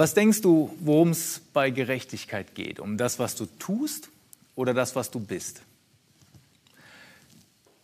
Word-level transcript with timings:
Was 0.00 0.14
denkst 0.14 0.40
du, 0.40 0.74
worum 0.80 1.10
es 1.10 1.42
bei 1.52 1.68
Gerechtigkeit 1.68 2.54
geht? 2.54 2.80
Um 2.80 2.96
das, 2.96 3.18
was 3.18 3.34
du 3.34 3.44
tust 3.58 4.08
oder 4.54 4.72
das, 4.72 4.96
was 4.96 5.10
du 5.10 5.20
bist? 5.20 5.60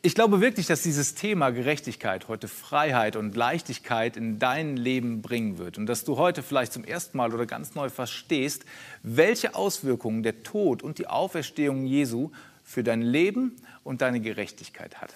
Ich 0.00 0.14
glaube 0.14 0.40
wirklich, 0.40 0.66
dass 0.66 0.80
dieses 0.80 1.14
Thema 1.14 1.50
Gerechtigkeit 1.50 2.26
heute 2.28 2.48
Freiheit 2.48 3.16
und 3.16 3.36
Leichtigkeit 3.36 4.16
in 4.16 4.38
dein 4.38 4.78
Leben 4.78 5.20
bringen 5.20 5.58
wird 5.58 5.76
und 5.76 5.84
dass 5.84 6.04
du 6.04 6.16
heute 6.16 6.42
vielleicht 6.42 6.72
zum 6.72 6.84
ersten 6.84 7.18
Mal 7.18 7.34
oder 7.34 7.44
ganz 7.44 7.74
neu 7.74 7.90
verstehst, 7.90 8.64
welche 9.02 9.54
Auswirkungen 9.54 10.22
der 10.22 10.42
Tod 10.42 10.82
und 10.82 10.96
die 10.96 11.08
Auferstehung 11.08 11.84
Jesu 11.84 12.30
für 12.64 12.82
dein 12.82 13.02
Leben 13.02 13.56
und 13.84 14.00
deine 14.00 14.20
Gerechtigkeit 14.20 15.02
hat. 15.02 15.12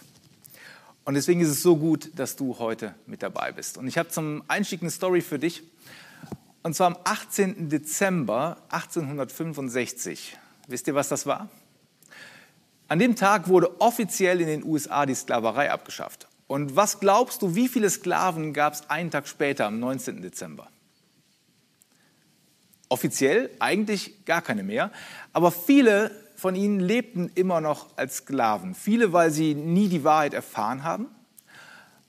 Und 1.07 1.15
deswegen 1.15 1.41
ist 1.41 1.49
es 1.49 1.63
so 1.63 1.79
gut, 1.79 2.11
dass 2.17 2.37
du 2.37 2.59
heute 2.59 2.95
mit 3.07 3.23
dabei 3.23 3.53
bist. 3.53 3.79
Und 3.79 3.89
ich 3.89 3.97
habe 3.97 4.11
zum 4.11 4.43
Einstieg 4.49 4.83
eine 4.83 4.91
Story 4.91 5.23
für 5.23 5.39
dich. 5.39 5.63
Und 6.63 6.75
zwar 6.75 6.89
am 6.89 6.97
18. 7.05 7.71
Dezember 7.71 8.59
1865. 8.69 10.37
Wisst 10.67 10.87
ihr, 10.87 10.95
was 10.95 11.09
das 11.09 11.25
war? 11.25 11.49
An 12.87 12.99
dem 12.99 13.17
Tag 13.17 13.49
wurde 13.49 13.81
offiziell 13.81 14.41
in 14.41 14.47
den 14.47 14.65
USA 14.65 15.07
die 15.07 15.15
Sklaverei 15.15 15.71
abgeschafft. 15.71 16.29
Und 16.47 16.77
was 16.77 17.01
glaubst 17.01 17.41
du, 17.43 17.55
wie 17.55 17.69
viele 17.69 17.89
Sklaven 17.89 18.53
gab 18.53 18.75
es 18.75 18.91
einen 18.91 19.11
Tag 19.11 19.27
später, 19.29 19.67
am 19.67 19.79
19. 19.79 20.21
Dezember? 20.21 20.69
Offiziell 22.89 23.51
eigentlich 23.61 24.25
gar 24.27 24.43
keine 24.43 24.65
mehr, 24.65 24.91
aber 25.33 25.53
viele 25.53 26.11
von 26.35 26.57
ihnen 26.57 26.81
lebten 26.81 27.31
immer 27.37 27.61
noch 27.61 27.97
als 27.97 28.17
Sklaven. 28.17 28.75
Viele, 28.75 29.13
weil 29.13 29.31
sie 29.31 29.55
nie 29.55 29.89
die 29.89 30.03
Wahrheit 30.03 30.35
erfahren 30.35 30.83
haben, 30.83 31.07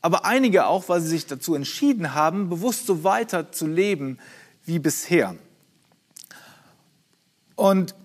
aber 0.02 0.26
einige 0.26 0.66
auch, 0.66 0.90
weil 0.90 1.02
sie 1.02 1.10
sich 1.10 1.28
dazu 1.28 1.54
entschieden 1.54 2.16
haben, 2.16 2.50
bewusst 2.50 2.88
so 2.88 3.04
weiter 3.04 3.52
zu 3.52 3.68
leben 3.68 4.18
wie 4.66 4.80
bisher. 4.80 5.36
Und 7.56 7.96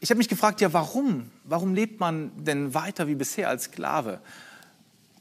ich 0.00 0.10
habe 0.10 0.18
mich 0.18 0.28
gefragt, 0.28 0.60
ja, 0.60 0.72
warum? 0.72 1.30
Warum 1.44 1.74
lebt 1.74 2.00
man 2.00 2.32
denn 2.44 2.74
weiter 2.74 3.06
wie 3.06 3.14
bisher 3.14 3.48
als 3.48 3.64
Sklave? 3.64 4.20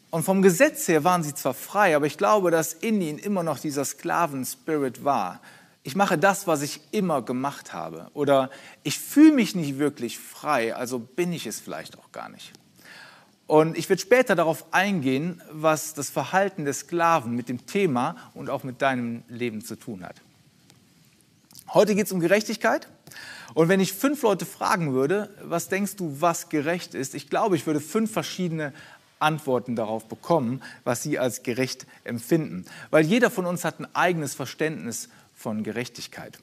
Und 0.10 0.24
vom 0.24 0.42
Gesetz 0.42 0.88
her 0.88 1.04
waren 1.04 1.24
sie 1.24 1.34
zwar 1.34 1.54
frei, 1.54 1.96
aber 1.96 2.06
ich 2.06 2.18
glaube, 2.18 2.52
dass 2.52 2.74
in 2.74 3.02
ihnen 3.02 3.18
immer 3.18 3.44
noch 3.44 3.60
dieser 3.60 3.86
Sklaven-Spirit 3.86 5.04
war. 5.04 5.42
Ich 5.84 5.96
mache 5.96 6.18
das, 6.18 6.48
was 6.48 6.62
ich 6.62 6.82
immer 6.92 7.22
gemacht 7.22 7.74
habe. 7.74 8.12
Oder 8.14 8.50
ich 8.84 9.00
fühle 9.00 9.34
mich 9.34 9.56
nicht 9.56 9.80
wirklich 9.80 10.20
frei, 10.20 10.76
also 10.76 11.00
bin 11.00 11.32
ich 11.32 11.48
es 11.48 11.60
vielleicht 11.60 11.98
auch 11.98 12.12
gar 12.12 12.30
nicht. 12.30 12.52
Und 13.48 13.78
ich 13.78 13.90
werde 13.90 14.02
später 14.02 14.36
darauf 14.36 14.74
eingehen, 14.74 15.42
was 15.52 15.94
das 15.94 16.10
Verhalten 16.10 16.66
des 16.66 16.80
Sklaven 16.80 17.36
mit 17.36 17.50
dem 17.50 17.66
Thema 17.66 18.16
und 18.34 18.50
auch 18.50 18.64
mit 18.64 18.82
deinem 18.82 19.24
Leben 19.28 19.62
zu 19.64 19.76
tun 19.76 20.06
hat. 20.06 20.16
Heute 21.74 21.96
geht 21.96 22.06
es 22.06 22.12
um 22.12 22.20
Gerechtigkeit. 22.20 22.88
Und 23.54 23.68
wenn 23.68 23.80
ich 23.80 23.94
fünf 23.94 24.22
Leute 24.22 24.46
fragen 24.46 24.94
würde, 24.94 25.30
was 25.44 25.68
denkst 25.68 25.98
du, 25.98 26.18
was 26.20 26.50
gerecht 26.50 26.96
ist? 26.96 27.16
Ich 27.16 27.30
glaube, 27.30 27.56
ich 27.56 27.66
würde 27.66 27.82
fünf 27.82 28.12
verschiedene 28.12 28.74
Antworten 29.20 29.76
darauf 29.76 30.06
bekommen, 30.08 30.62
was 30.84 31.04
sie 31.04 31.20
als 31.20 31.44
gerecht 31.44 31.86
empfinden. 32.04 32.66
Weil 32.90 33.06
jeder 33.06 33.30
von 33.30 33.46
uns 33.46 33.64
hat 33.66 33.80
ein 33.80 33.94
eigenes 33.94 34.34
Verständnis 34.34 35.10
von 35.36 35.64
Gerechtigkeit. 35.64 36.40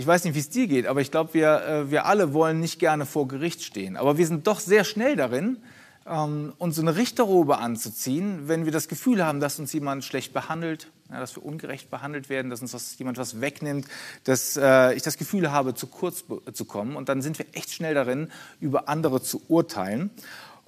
Ich 0.00 0.06
weiß 0.06 0.24
nicht, 0.24 0.34
wie 0.34 0.38
es 0.38 0.48
dir 0.48 0.66
geht, 0.66 0.86
aber 0.86 1.02
ich 1.02 1.10
glaube, 1.10 1.34
wir, 1.34 1.60
äh, 1.60 1.90
wir 1.90 2.06
alle 2.06 2.32
wollen 2.32 2.58
nicht 2.58 2.78
gerne 2.78 3.04
vor 3.04 3.28
Gericht 3.28 3.62
stehen. 3.62 3.98
Aber 3.98 4.16
wir 4.16 4.26
sind 4.26 4.46
doch 4.46 4.58
sehr 4.58 4.84
schnell 4.84 5.14
darin, 5.14 5.58
ähm, 6.06 6.54
uns 6.56 6.78
eine 6.78 6.96
Richterrobe 6.96 7.58
anzuziehen, 7.58 8.48
wenn 8.48 8.64
wir 8.64 8.72
das 8.72 8.88
Gefühl 8.88 9.22
haben, 9.22 9.40
dass 9.40 9.58
uns 9.58 9.74
jemand 9.74 10.02
schlecht 10.02 10.32
behandelt, 10.32 10.90
dass 11.10 11.36
wir 11.36 11.44
ungerecht 11.44 11.90
behandelt 11.90 12.30
werden, 12.30 12.50
dass 12.50 12.62
uns 12.62 12.72
was, 12.72 12.98
jemand 12.98 13.18
was 13.18 13.42
wegnimmt, 13.42 13.86
dass 14.24 14.56
äh, 14.56 14.94
ich 14.94 15.02
das 15.02 15.18
Gefühl 15.18 15.52
habe, 15.52 15.74
zu 15.74 15.86
kurz 15.86 16.24
zu 16.50 16.64
kommen. 16.64 16.96
Und 16.96 17.10
dann 17.10 17.20
sind 17.20 17.38
wir 17.38 17.44
echt 17.52 17.70
schnell 17.70 17.92
darin, 17.92 18.30
über 18.58 18.88
andere 18.88 19.20
zu 19.20 19.42
urteilen 19.48 20.08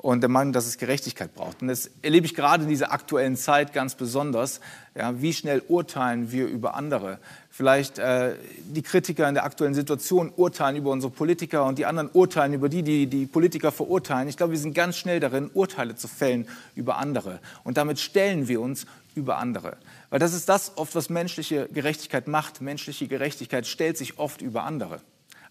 und 0.03 0.21
der 0.21 0.29
Meinung, 0.29 0.53
dass 0.53 0.67
es 0.67 0.79
Gerechtigkeit 0.79 1.33
braucht. 1.33 1.63
Und 1.63 1.69
das 1.69 1.89
erlebe 2.03 2.27
ich 2.27 2.35
gerade 2.35 2.65
in 2.65 2.69
dieser 2.69 2.93
aktuellen 2.93 3.37
Zeit 3.37 3.73
ganz 3.73 3.95
besonders. 3.95 4.61
Ja, 4.97 5.23
wie 5.23 5.33
schnell 5.33 5.63
urteilen 5.69 6.33
wir 6.33 6.47
über 6.49 6.75
andere? 6.75 7.21
Vielleicht 7.51 8.01
äh, 8.01 8.35
die 8.65 8.83
Kritiker 8.83 9.29
in 9.29 9.35
der 9.35 9.45
aktuellen 9.45 9.75
Situation 9.75 10.33
urteilen 10.35 10.77
über 10.77 10.91
unsere 10.91 11.13
Politiker 11.13 11.65
und 11.67 11.79
die 11.79 11.87
anderen 11.87 12.11
urteilen 12.13 12.53
über 12.53 12.69
die, 12.69 12.83
die 12.83 13.07
die 13.07 13.27
Politiker 13.27 13.71
verurteilen. 13.71 14.27
Ich 14.27 14.37
glaube, 14.37 14.53
wir 14.53 14.59
sind 14.59 14.75
ganz 14.75 14.97
schnell 14.97 15.21
darin, 15.21 15.51
Urteile 15.55 15.95
zu 15.95 16.09
fällen 16.09 16.49
über 16.75 16.97
andere. 16.99 17.39
Und 17.63 17.77
damit 17.77 18.01
stellen 18.01 18.49
wir 18.49 18.61
uns 18.61 18.87
über 19.15 19.39
andere. 19.39 19.77
Weil 20.11 20.19
das 20.19 20.35
ist 20.35 20.49
das 20.49 20.77
oft, 20.77 20.97
was 20.97 21.11
menschliche 21.11 21.69
Gerechtigkeit 21.73 22.27
macht. 22.27 22.61
Menschliche 22.61 23.07
Gerechtigkeit 23.07 23.69
stellt 23.69 23.97
sich 23.97 24.19
oft 24.19 24.43
über 24.43 24.65
andere. 24.65 25.01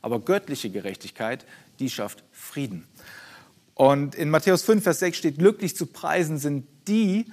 Aber 0.02 0.20
göttliche 0.20 0.70
Gerechtigkeit, 0.70 1.46
die 1.80 1.90
schafft 1.90 2.24
Frieden. 2.34 2.86
Und 3.82 4.14
in 4.14 4.30
Matthäus 4.30 4.62
5, 4.62 4.84
Vers 4.84 5.00
6 5.00 5.18
steht, 5.18 5.40
glücklich 5.40 5.76
zu 5.76 5.88
preisen 5.88 6.38
sind 6.38 6.68
die, 6.88 7.26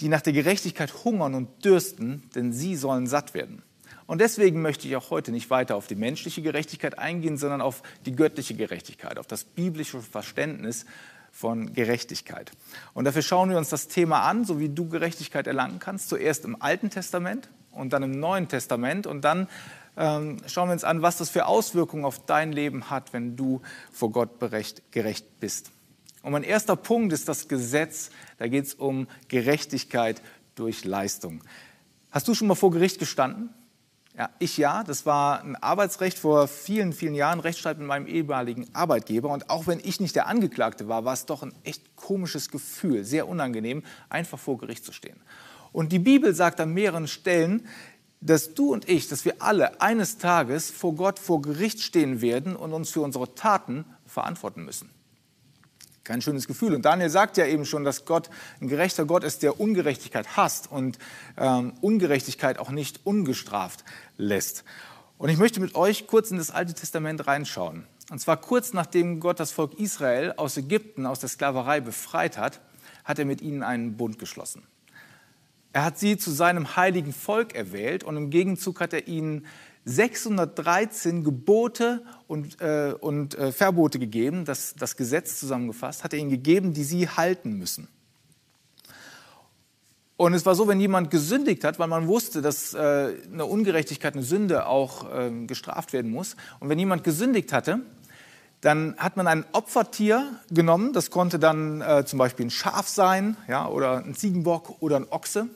die 0.00 0.08
nach 0.08 0.22
der 0.22 0.32
Gerechtigkeit 0.32 1.04
hungern 1.04 1.34
und 1.34 1.62
dürsten, 1.62 2.22
denn 2.34 2.54
sie 2.54 2.74
sollen 2.74 3.06
satt 3.06 3.34
werden. 3.34 3.60
Und 4.06 4.22
deswegen 4.22 4.62
möchte 4.62 4.88
ich 4.88 4.96
auch 4.96 5.10
heute 5.10 5.30
nicht 5.30 5.50
weiter 5.50 5.76
auf 5.76 5.86
die 5.86 5.94
menschliche 5.94 6.40
Gerechtigkeit 6.40 6.98
eingehen, 6.98 7.36
sondern 7.36 7.60
auf 7.60 7.82
die 8.06 8.16
göttliche 8.16 8.54
Gerechtigkeit, 8.54 9.18
auf 9.18 9.26
das 9.26 9.44
biblische 9.44 10.00
Verständnis 10.00 10.86
von 11.32 11.74
Gerechtigkeit. 11.74 12.50
Und 12.94 13.04
dafür 13.04 13.20
schauen 13.20 13.50
wir 13.50 13.58
uns 13.58 13.68
das 13.68 13.88
Thema 13.88 14.22
an, 14.22 14.46
so 14.46 14.60
wie 14.60 14.70
du 14.70 14.88
Gerechtigkeit 14.88 15.46
erlangen 15.46 15.80
kannst, 15.80 16.08
zuerst 16.08 16.46
im 16.46 16.62
Alten 16.62 16.88
Testament 16.88 17.50
und 17.72 17.92
dann 17.92 18.02
im 18.02 18.12
Neuen 18.12 18.48
Testament 18.48 19.06
und 19.06 19.20
dann 19.20 19.48
ähm, 19.98 20.38
schauen 20.46 20.68
wir 20.68 20.72
uns 20.72 20.84
an, 20.84 21.02
was 21.02 21.18
das 21.18 21.28
für 21.28 21.46
Auswirkungen 21.46 22.04
auf 22.04 22.24
dein 22.24 22.52
Leben 22.52 22.88
hat, 22.88 23.12
wenn 23.12 23.36
du 23.36 23.60
vor 23.90 24.10
Gott 24.12 24.38
berecht, 24.38 24.82
gerecht 24.92 25.40
bist. 25.40 25.72
Und 26.22 26.32
mein 26.32 26.44
erster 26.44 26.76
Punkt 26.76 27.12
ist 27.12 27.28
das 27.28 27.48
Gesetz. 27.48 28.10
Da 28.38 28.48
geht 28.48 28.66
es 28.66 28.74
um 28.74 29.08
Gerechtigkeit 29.28 30.22
durch 30.54 30.84
Leistung. 30.84 31.42
Hast 32.10 32.28
du 32.28 32.34
schon 32.34 32.48
mal 32.48 32.54
vor 32.54 32.70
Gericht 32.70 32.98
gestanden? 32.98 33.50
Ja, 34.16 34.30
ich 34.38 34.56
ja. 34.56 34.82
Das 34.84 35.04
war 35.06 35.42
ein 35.42 35.56
Arbeitsrecht 35.56 36.18
vor 36.18 36.48
vielen, 36.48 36.92
vielen 36.92 37.14
Jahren, 37.14 37.40
Rechtsstreit 37.40 37.78
mit 37.78 37.86
meinem 37.86 38.06
ehemaligen 38.06 38.66
Arbeitgeber. 38.74 39.28
Und 39.30 39.50
auch 39.50 39.66
wenn 39.66 39.80
ich 39.80 40.00
nicht 40.00 40.16
der 40.16 40.26
Angeklagte 40.26 40.88
war, 40.88 41.04
war 41.04 41.14
es 41.14 41.26
doch 41.26 41.42
ein 41.42 41.54
echt 41.64 41.96
komisches 41.96 42.50
Gefühl, 42.50 43.04
sehr 43.04 43.28
unangenehm, 43.28 43.82
einfach 44.08 44.38
vor 44.38 44.58
Gericht 44.58 44.84
zu 44.84 44.92
stehen. 44.92 45.20
Und 45.72 45.92
die 45.92 45.98
Bibel 45.98 46.34
sagt 46.34 46.60
an 46.60 46.72
mehreren 46.72 47.06
Stellen, 47.06 47.66
dass 48.20 48.54
du 48.54 48.72
und 48.72 48.88
ich, 48.88 49.08
dass 49.08 49.24
wir 49.24 49.40
alle 49.40 49.80
eines 49.80 50.18
Tages 50.18 50.70
vor 50.70 50.94
Gott 50.94 51.18
vor 51.18 51.40
Gericht 51.42 51.80
stehen 51.80 52.20
werden 52.20 52.56
und 52.56 52.72
uns 52.72 52.90
für 52.90 53.00
unsere 53.00 53.34
Taten 53.34 53.84
verantworten 54.06 54.64
müssen. 54.64 54.90
Kein 56.04 56.22
schönes 56.22 56.46
Gefühl. 56.46 56.74
Und 56.74 56.86
Daniel 56.86 57.10
sagt 57.10 57.36
ja 57.36 57.44
eben 57.44 57.66
schon, 57.66 57.84
dass 57.84 58.06
Gott 58.06 58.30
ein 58.60 58.68
gerechter 58.68 59.04
Gott 59.04 59.24
ist, 59.24 59.42
der 59.42 59.60
Ungerechtigkeit 59.60 60.36
hasst 60.36 60.70
und 60.70 60.98
ähm, 61.36 61.74
Ungerechtigkeit 61.82 62.58
auch 62.58 62.70
nicht 62.70 63.00
ungestraft 63.04 63.84
lässt. 64.16 64.64
Und 65.18 65.28
ich 65.28 65.36
möchte 65.36 65.60
mit 65.60 65.74
euch 65.74 66.06
kurz 66.06 66.30
in 66.30 66.38
das 66.38 66.50
Alte 66.50 66.72
Testament 66.72 67.26
reinschauen. 67.26 67.86
Und 68.10 68.20
zwar 68.20 68.38
kurz 68.38 68.72
nachdem 68.72 69.20
Gott 69.20 69.38
das 69.38 69.52
Volk 69.52 69.78
Israel 69.78 70.32
aus 70.38 70.56
Ägypten, 70.56 71.04
aus 71.04 71.20
der 71.20 71.28
Sklaverei 71.28 71.80
befreit 71.80 72.38
hat, 72.38 72.60
hat 73.04 73.18
er 73.18 73.26
mit 73.26 73.42
ihnen 73.42 73.62
einen 73.62 73.96
Bund 73.96 74.18
geschlossen. 74.18 74.62
Er 75.78 75.84
hat 75.84 75.96
sie 75.96 76.16
zu 76.16 76.32
seinem 76.32 76.74
heiligen 76.74 77.12
Volk 77.12 77.54
erwählt 77.54 78.02
und 78.02 78.16
im 78.16 78.30
Gegenzug 78.30 78.80
hat 78.80 78.92
er 78.92 79.06
ihnen 79.06 79.46
613 79.84 81.22
Gebote 81.22 82.02
und, 82.26 82.60
äh, 82.60 82.94
und 82.98 83.38
äh, 83.38 83.52
Verbote 83.52 84.00
gegeben, 84.00 84.44
das, 84.44 84.74
das 84.74 84.96
Gesetz 84.96 85.38
zusammengefasst, 85.38 86.02
hat 86.02 86.12
er 86.12 86.18
ihnen 86.18 86.30
gegeben, 86.30 86.72
die 86.72 86.82
sie 86.82 87.08
halten 87.08 87.52
müssen. 87.52 87.86
Und 90.16 90.34
es 90.34 90.44
war 90.44 90.56
so, 90.56 90.66
wenn 90.66 90.80
jemand 90.80 91.12
gesündigt 91.12 91.62
hat, 91.62 91.78
weil 91.78 91.86
man 91.86 92.08
wusste, 92.08 92.42
dass 92.42 92.74
äh, 92.74 93.14
eine 93.32 93.46
Ungerechtigkeit, 93.46 94.14
eine 94.14 94.24
Sünde 94.24 94.66
auch 94.66 95.06
ähm, 95.14 95.46
gestraft 95.46 95.92
werden 95.92 96.10
muss. 96.10 96.34
Und 96.58 96.70
wenn 96.70 96.80
jemand 96.80 97.04
gesündigt 97.04 97.52
hatte, 97.52 97.82
dann 98.60 98.96
hat 98.98 99.16
man 99.16 99.26
ein 99.26 99.44
Opfertier 99.52 100.40
genommen, 100.50 100.92
das 100.92 101.10
konnte 101.10 101.38
dann 101.38 101.80
äh, 101.80 102.04
zum 102.04 102.18
Beispiel 102.18 102.46
ein 102.46 102.50
Schaf 102.50 102.88
sein 102.88 103.36
ja, 103.46 103.68
oder 103.68 103.98
ein 104.04 104.14
Ziegenbock 104.14 104.82
oder 104.82 104.96
ein 104.96 105.06
Ochse 105.10 105.48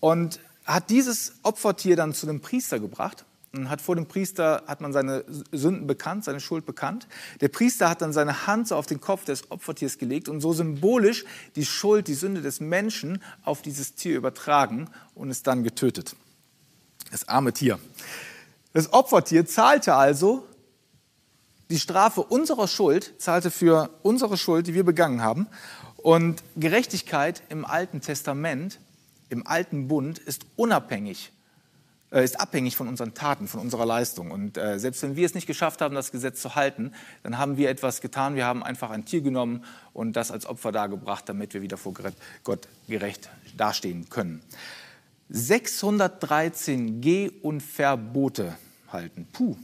und 0.00 0.40
hat 0.64 0.90
dieses 0.90 1.34
Opfertier 1.42 1.96
dann 1.96 2.12
zu 2.12 2.26
dem 2.26 2.40
Priester 2.40 2.78
gebracht 2.78 3.24
und 3.52 3.70
hat 3.70 3.80
vor 3.80 3.96
dem 3.96 4.06
Priester 4.06 4.62
hat 4.66 4.80
man 4.80 4.92
seine 4.92 5.24
Sünden 5.52 5.86
bekannt, 5.86 6.24
seine 6.24 6.40
Schuld 6.40 6.66
bekannt. 6.66 7.08
Der 7.40 7.48
Priester 7.48 7.88
hat 7.88 8.02
dann 8.02 8.12
seine 8.12 8.46
Hand 8.46 8.68
so 8.68 8.76
auf 8.76 8.86
den 8.86 9.00
Kopf 9.00 9.24
des 9.24 9.50
Opfertiers 9.50 9.98
gelegt 9.98 10.28
und 10.28 10.40
so 10.40 10.52
symbolisch 10.52 11.24
die 11.56 11.64
Schuld, 11.64 12.08
die 12.08 12.14
Sünde 12.14 12.42
des 12.42 12.60
Menschen 12.60 13.22
auf 13.44 13.62
dieses 13.62 13.94
Tier 13.94 14.16
übertragen 14.16 14.90
und 15.14 15.30
es 15.30 15.42
dann 15.42 15.64
getötet. 15.64 16.14
Das 17.10 17.26
arme 17.28 17.52
Tier. 17.52 17.78
Das 18.74 18.92
Opfertier 18.92 19.46
zahlte 19.46 19.94
also 19.94 20.46
die 21.70 21.78
Strafe 21.78 22.22
unserer 22.22 22.68
Schuld, 22.68 23.14
zahlte 23.18 23.50
für 23.50 23.90
unsere 24.02 24.36
Schuld, 24.36 24.66
die 24.66 24.74
wir 24.74 24.84
begangen 24.84 25.22
haben. 25.22 25.46
Und 25.96 26.42
Gerechtigkeit 26.56 27.42
im 27.48 27.64
Alten 27.64 28.00
Testament 28.00 28.78
im 29.28 29.46
alten 29.46 29.88
Bund 29.88 30.18
ist 30.18 30.46
unabhängig, 30.56 31.32
äh, 32.10 32.24
ist 32.24 32.40
abhängig 32.40 32.76
von 32.76 32.88
unseren 32.88 33.14
Taten, 33.14 33.48
von 33.48 33.60
unserer 33.60 33.86
Leistung. 33.86 34.30
Und 34.30 34.56
äh, 34.56 34.78
selbst 34.78 35.02
wenn 35.02 35.16
wir 35.16 35.26
es 35.26 35.34
nicht 35.34 35.46
geschafft 35.46 35.80
haben, 35.80 35.94
das 35.94 36.12
Gesetz 36.12 36.40
zu 36.40 36.54
halten, 36.54 36.92
dann 37.22 37.38
haben 37.38 37.56
wir 37.56 37.68
etwas 37.70 38.00
getan. 38.00 38.34
Wir 38.34 38.46
haben 38.46 38.62
einfach 38.62 38.90
ein 38.90 39.04
Tier 39.04 39.20
genommen 39.20 39.64
und 39.92 40.14
das 40.14 40.30
als 40.30 40.46
Opfer 40.46 40.72
dargebracht, 40.72 41.28
damit 41.28 41.54
wir 41.54 41.62
wieder 41.62 41.76
vor 41.76 41.94
Gott 42.44 42.68
gerecht 42.88 43.28
dastehen 43.56 44.08
können. 44.08 44.42
613 45.30 47.00
Geh- 47.00 47.30
und 47.42 47.62
Verbote 47.62 48.56
halten. 48.90 49.26
Puh, 49.32 49.56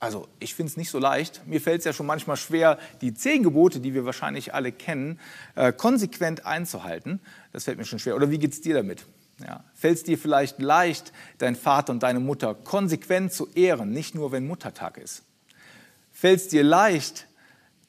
also 0.00 0.28
ich 0.38 0.54
finde 0.54 0.70
es 0.70 0.76
nicht 0.76 0.90
so 0.90 0.98
leicht. 0.98 1.42
Mir 1.46 1.60
fällt 1.60 1.80
es 1.80 1.84
ja 1.84 1.92
schon 1.92 2.06
manchmal 2.06 2.36
schwer, 2.36 2.78
die 3.00 3.14
zehn 3.14 3.42
Gebote, 3.42 3.80
die 3.80 3.94
wir 3.94 4.04
wahrscheinlich 4.04 4.54
alle 4.54 4.70
kennen, 4.70 5.18
äh, 5.56 5.72
konsequent 5.72 6.46
einzuhalten. 6.46 7.20
Das 7.52 7.64
fällt 7.64 7.78
mir 7.78 7.84
schon 7.84 7.98
schwer. 7.98 8.14
Oder 8.14 8.30
wie 8.30 8.38
geht 8.38 8.52
es 8.52 8.60
dir 8.60 8.74
damit? 8.74 9.04
Ja. 9.44 9.64
Fällt 9.74 9.98
es 9.98 10.04
dir 10.04 10.18
vielleicht 10.18 10.60
leicht, 10.60 11.12
deinen 11.38 11.56
Vater 11.56 11.92
und 11.92 12.02
deine 12.02 12.20
Mutter 12.20 12.54
konsequent 12.54 13.32
zu 13.32 13.48
ehren, 13.54 13.90
nicht 13.90 14.14
nur 14.14 14.30
wenn 14.32 14.46
Muttertag 14.46 14.98
ist? 14.98 15.22
Fällt 16.12 16.40
es 16.40 16.48
dir 16.48 16.64
leicht, 16.64 17.26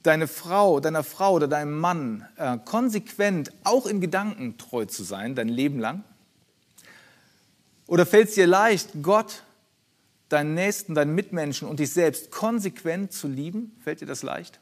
deine 0.03 0.27
Frau, 0.27 0.79
deiner 0.79 1.03
Frau 1.03 1.33
oder 1.33 1.47
deinem 1.47 1.79
Mann 1.79 2.27
äh, 2.37 2.57
konsequent, 2.63 3.51
auch 3.63 3.85
in 3.85 4.01
Gedanken 4.01 4.57
treu 4.57 4.85
zu 4.85 5.03
sein, 5.03 5.35
dein 5.35 5.49
Leben 5.49 5.79
lang? 5.79 6.03
Oder 7.87 8.05
fällt 8.05 8.29
es 8.29 8.35
dir 8.35 8.47
leicht, 8.47 8.89
Gott 9.01 9.43
deinen 10.29 10.53
Nächsten, 10.53 10.95
deinen 10.95 11.15
Mitmenschen 11.15 11.67
und 11.67 11.79
dich 11.79 11.91
selbst 11.91 12.31
konsequent 12.31 13.11
zu 13.11 13.27
lieben? 13.27 13.75
Fällt 13.83 14.01
dir 14.01 14.05
das 14.05 14.23
leicht? 14.23 14.59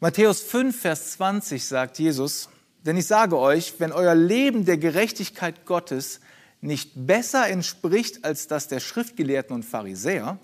Matthäus 0.00 0.40
5, 0.40 0.80
Vers 0.80 1.12
20 1.12 1.66
sagt 1.66 1.98
Jesus, 1.98 2.48
denn 2.86 2.96
ich 2.96 3.06
sage 3.06 3.36
euch, 3.36 3.74
wenn 3.78 3.92
euer 3.92 4.14
Leben 4.14 4.64
der 4.64 4.78
Gerechtigkeit 4.78 5.66
Gottes 5.66 6.20
nicht 6.62 6.92
besser 6.94 7.48
entspricht 7.48 8.24
als 8.24 8.46
das 8.46 8.68
der 8.68 8.80
Schriftgelehrten 8.80 9.54
und 9.54 9.64
Pharisäer, 9.64 10.38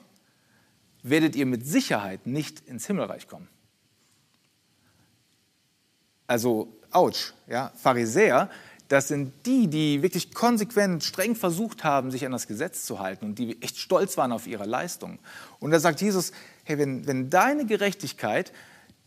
werdet 1.03 1.37
ihr 1.37 1.47
mit 1.47 1.67
Sicherheit 1.67 2.27
nicht 2.27 2.61
ins 2.69 2.87
Himmelreich 2.87 3.29
kommen. 3.29 3.49
Also, 6.27 6.77
ouch, 6.91 7.33
ja, 7.47 7.73
Pharisäer, 7.77 8.51
das 8.89 9.09
sind 9.09 9.33
die, 9.47 9.67
die 9.69 10.03
wirklich 10.03 10.33
konsequent, 10.33 11.03
streng 11.03 11.35
versucht 11.35 11.83
haben, 11.83 12.11
sich 12.11 12.25
an 12.25 12.33
das 12.33 12.47
Gesetz 12.47 12.85
zu 12.85 13.01
halten 13.01 13.25
und 13.25 13.39
die 13.39 13.61
echt 13.63 13.79
stolz 13.79 14.17
waren 14.17 14.33
auf 14.33 14.47
ihre 14.47 14.65
Leistung. 14.65 15.19
Und 15.59 15.73
da 15.73 15.81
sagt 15.81 16.01
Jesus, 16.01 16.33
hey, 16.65 16.79
wenn, 16.79 17.07
wenn 17.07 17.29
deine 17.29 17.67
Gerechtigkeit 17.67 18.53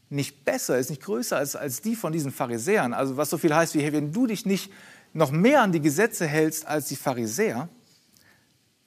nicht 0.10 0.44
besser 0.44 0.78
ist, 0.78 0.90
nicht 0.90 1.04
größer 1.04 1.38
als, 1.38 1.56
als 1.56 1.82
die 1.82 1.96
von 1.96 2.12
diesen 2.12 2.32
Pharisäern, 2.32 2.94
also 2.94 3.16
was 3.16 3.30
so 3.30 3.38
viel 3.38 3.56
heißt 3.56 3.76
wie, 3.76 3.82
hey, 3.82 3.94
wenn 3.94 4.12
du 4.12 4.28
dich 4.28 4.46
nicht 4.46 4.72
noch 5.14 5.32
mehr 5.32 5.62
an 5.62 5.72
die 5.72 5.82
Gesetze 5.82 6.28
hältst 6.28 6.66
als 6.66 6.88
die 6.88 6.96
Pharisäer, 6.96 7.70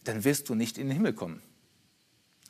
dann 0.05 0.25
wirst 0.25 0.49
du 0.49 0.55
nicht 0.55 0.79
in 0.79 0.88
den 0.88 0.97
Himmel 0.97 1.15
kommen. 1.15 1.43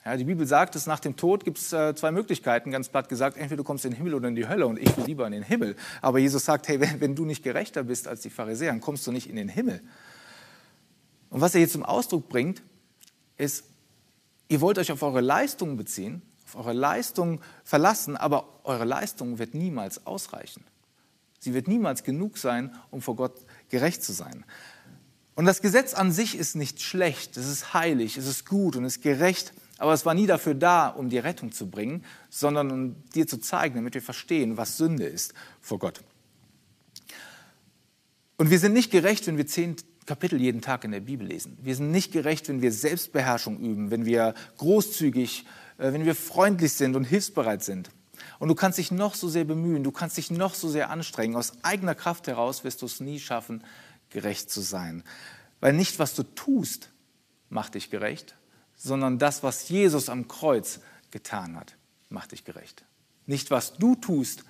Ja, 0.05 0.17
die 0.17 0.25
Bibel 0.25 0.47
sagt, 0.47 0.75
dass 0.75 0.87
nach 0.87 0.99
dem 0.99 1.17
Tod 1.17 1.45
gibt 1.45 1.59
es 1.59 1.73
äh, 1.73 1.95
zwei 1.95 2.11
Möglichkeiten, 2.11 2.73
ganz 2.73 2.89
platt 2.89 3.09
gesagt, 3.09 3.37
entweder 3.37 3.59
du 3.59 3.65
kommst 3.65 3.85
in 3.85 3.93
den 3.93 3.99
Himmel 3.99 4.15
oder 4.15 4.29
in 4.29 4.35
die 4.35 4.49
Hölle 4.49 4.67
und 4.67 4.79
ich 4.79 4.97
will 4.97 5.05
lieber 5.05 5.27
in 5.27 5.33
den 5.33 5.45
Himmel. 5.45 5.77
Aber 6.01 6.19
Jesus 6.19 6.45
sagt, 6.45 6.67
hey, 6.67 6.81
wenn, 6.81 7.01
wenn 7.01 7.15
du 7.15 7.25
nicht 7.25 7.45
gerechter 7.45 7.85
bist 7.85 8.09
als 8.09 8.21
die 8.21 8.31
Pharisäer, 8.31 8.73
dann 8.73 8.81
kommst 8.81 9.07
du 9.07 9.13
nicht 9.13 9.31
in 9.31 9.37
den 9.37 9.49
Himmel. 9.49 9.81
Und 11.31 11.41
was 11.41 11.55
er 11.55 11.61
hier 11.61 11.69
zum 11.69 11.85
Ausdruck 11.85 12.29
bringt, 12.29 12.63
ist, 13.39 13.65
ihr 14.49 14.61
wollt 14.61 14.79
euch 14.79 14.91
auf 14.91 15.03
eure 15.03 15.21
Leistung 15.21 15.77
beziehen, 15.77 16.21
auf 16.47 16.57
eure 16.57 16.73
Leistung 16.73 17.41
verlassen, 17.63 18.17
aber 18.17 18.49
eure 18.65 18.85
Leistung 18.85 19.39
wird 19.39 19.55
niemals 19.55 20.05
ausreichen. 20.05 20.65
Sie 21.39 21.55
wird 21.55 21.69
niemals 21.69 22.03
genug 22.03 22.39
sein, 22.39 22.75
um 22.91 23.03
vor 23.03 23.15
Gott 23.15 23.41
gerecht 23.69 24.03
zu 24.03 24.13
sein. 24.13 24.45
Und 25.37 25.47
das 25.47 25.63
Gesetz 25.63 25.95
an 25.95 26.11
sich 26.11 26.37
ist 26.37 26.57
nicht 26.57 26.83
schlecht, 26.83 27.37
es 27.37 27.47
ist 27.47 27.73
heilig, 27.73 28.17
es 28.17 28.27
ist 28.27 28.47
gut 28.47 28.77
und 28.77 28.85
es 28.85 28.97
ist 28.97 29.03
gerecht, 29.03 29.53
aber 29.83 29.95
es 29.95 30.07
war 30.07 30.15
nie 30.15 30.29
dafür 30.29 30.55
da, 30.55 30.87
um 30.87 31.09
dir 31.09 31.25
Rettung 31.25 31.51
zu 31.51 31.69
bringen, 31.69 32.05
sondern 32.31 32.71
um 32.71 32.97
dir 33.17 33.27
zu 33.27 33.39
zeigen, 33.39 33.75
damit 33.75 33.95
wir 33.95 34.01
verstehen, 34.01 34.57
was 34.57 34.77
Sünde 34.77 35.07
ist 35.07 35.35
vor 35.61 35.81
Gott. 35.81 36.05
Und 38.37 38.51
wir 38.51 38.61
sind 38.61 38.75
nicht 38.75 38.93
gerecht, 38.93 39.27
wenn 39.27 39.39
wir 39.39 39.47
zehn 39.49 39.75
Kapitel 40.07 40.41
jeden 40.41 40.61
Tag 40.61 40.85
in 40.85 40.93
der 40.93 41.01
Bibel 41.01 41.27
lesen. 41.27 41.59
Wir 41.61 41.75
sind 41.75 41.91
nicht 41.91 42.13
gerecht, 42.13 42.49
wenn 42.49 42.63
wir 42.63 42.71
Selbstbeherrschung 42.71 43.59
üben, 43.59 43.91
wenn 43.91 44.05
wir 44.05 44.35
großzügig, 44.59 45.47
äh, 45.79 45.93
wenn 45.93 46.05
wir 46.05 46.15
freundlich 46.15 46.75
sind 46.75 46.95
und 46.95 47.03
hilfsbereit 47.03 47.65
sind. 47.65 47.91
Und 48.39 48.47
du 48.47 48.55
kannst 48.55 48.79
dich 48.79 48.93
noch 48.93 49.17
so 49.17 49.29
sehr 49.29 49.45
bemühen, 49.45 49.83
du 49.83 49.91
kannst 49.91 50.17
dich 50.17 50.31
noch 50.31 50.55
so 50.55 50.69
sehr 50.69 50.91
anstrengen. 50.91 51.35
Aus 51.35 51.55
eigener 51.65 51.97
Kraft 51.97 52.29
heraus 52.29 52.63
wirst 52.63 52.83
du 52.83 52.87
es 52.87 53.01
nie 53.01 53.19
schaffen, 53.19 53.65
gerecht 54.11 54.49
zu 54.49 54.61
sein. 54.61 55.03
Weil 55.59 55.73
nicht, 55.73 55.99
was 55.99 56.15
du 56.15 56.23
tust, 56.23 56.91
macht 57.49 57.75
dich 57.75 57.91
gerecht, 57.91 58.37
sondern 58.83 59.19
das, 59.19 59.45
was 59.45 59.69
Jesus 59.69 60.09
am 60.09 60.27
Kreuz 60.27 60.81
getan 61.13 61.57
hat, 61.57 61.77
macht 62.09 62.33
dich 62.33 62.45
gerecht. 62.45 62.85
Nicht, 63.27 63.53
was 63.53 63.75
du 63.75 63.95
tust, 63.95 64.45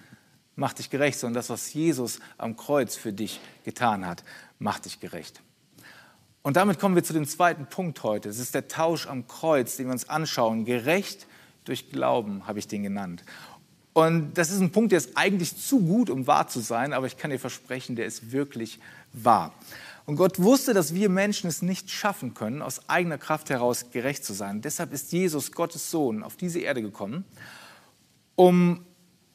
macht 0.56 0.78
dich 0.78 0.88
gerecht, 0.88 1.18
sondern 1.18 1.34
das, 1.34 1.50
was 1.50 1.74
Jesus 1.74 2.18
am 2.38 2.56
Kreuz 2.56 2.96
für 2.96 3.12
dich 3.12 3.40
getan 3.64 4.06
hat, 4.06 4.24
macht 4.58 4.86
dich 4.86 5.00
gerecht. 5.00 5.42
Und 6.40 6.56
damit 6.56 6.78
kommen 6.78 6.94
wir 6.94 7.04
zu 7.04 7.12
dem 7.12 7.26
zweiten 7.26 7.66
Punkt 7.66 8.02
heute. 8.02 8.30
Es 8.30 8.38
ist 8.38 8.54
der 8.54 8.68
Tausch 8.68 9.06
am 9.06 9.28
Kreuz, 9.28 9.76
den 9.76 9.86
wir 9.86 9.92
uns 9.92 10.08
anschauen. 10.08 10.64
Gerecht 10.64 11.26
durch 11.64 11.90
Glauben 11.90 12.46
habe 12.46 12.58
ich 12.58 12.66
den 12.66 12.82
genannt. 12.82 13.22
Und 13.92 14.32
das 14.34 14.50
ist 14.50 14.60
ein 14.60 14.72
Punkt, 14.72 14.92
der 14.92 14.98
ist 14.98 15.10
eigentlich 15.16 15.58
zu 15.58 15.80
gut, 15.80 16.08
um 16.08 16.26
wahr 16.26 16.48
zu 16.48 16.60
sein, 16.60 16.94
aber 16.94 17.06
ich 17.06 17.18
kann 17.18 17.30
dir 17.30 17.38
versprechen, 17.38 17.96
der 17.96 18.06
ist 18.06 18.32
wirklich 18.32 18.80
wahr. 19.12 19.52
Und 20.04 20.16
Gott 20.16 20.40
wusste, 20.40 20.74
dass 20.74 20.94
wir 20.94 21.08
Menschen 21.08 21.48
es 21.48 21.62
nicht 21.62 21.90
schaffen 21.90 22.34
können, 22.34 22.62
aus 22.62 22.88
eigener 22.88 23.18
Kraft 23.18 23.50
heraus 23.50 23.90
gerecht 23.90 24.24
zu 24.24 24.32
sein. 24.32 24.60
Deshalb 24.60 24.92
ist 24.92 25.12
Jesus, 25.12 25.52
Gottes 25.52 25.90
Sohn, 25.90 26.22
auf 26.22 26.36
diese 26.36 26.58
Erde 26.58 26.82
gekommen, 26.82 27.24
um 28.34 28.84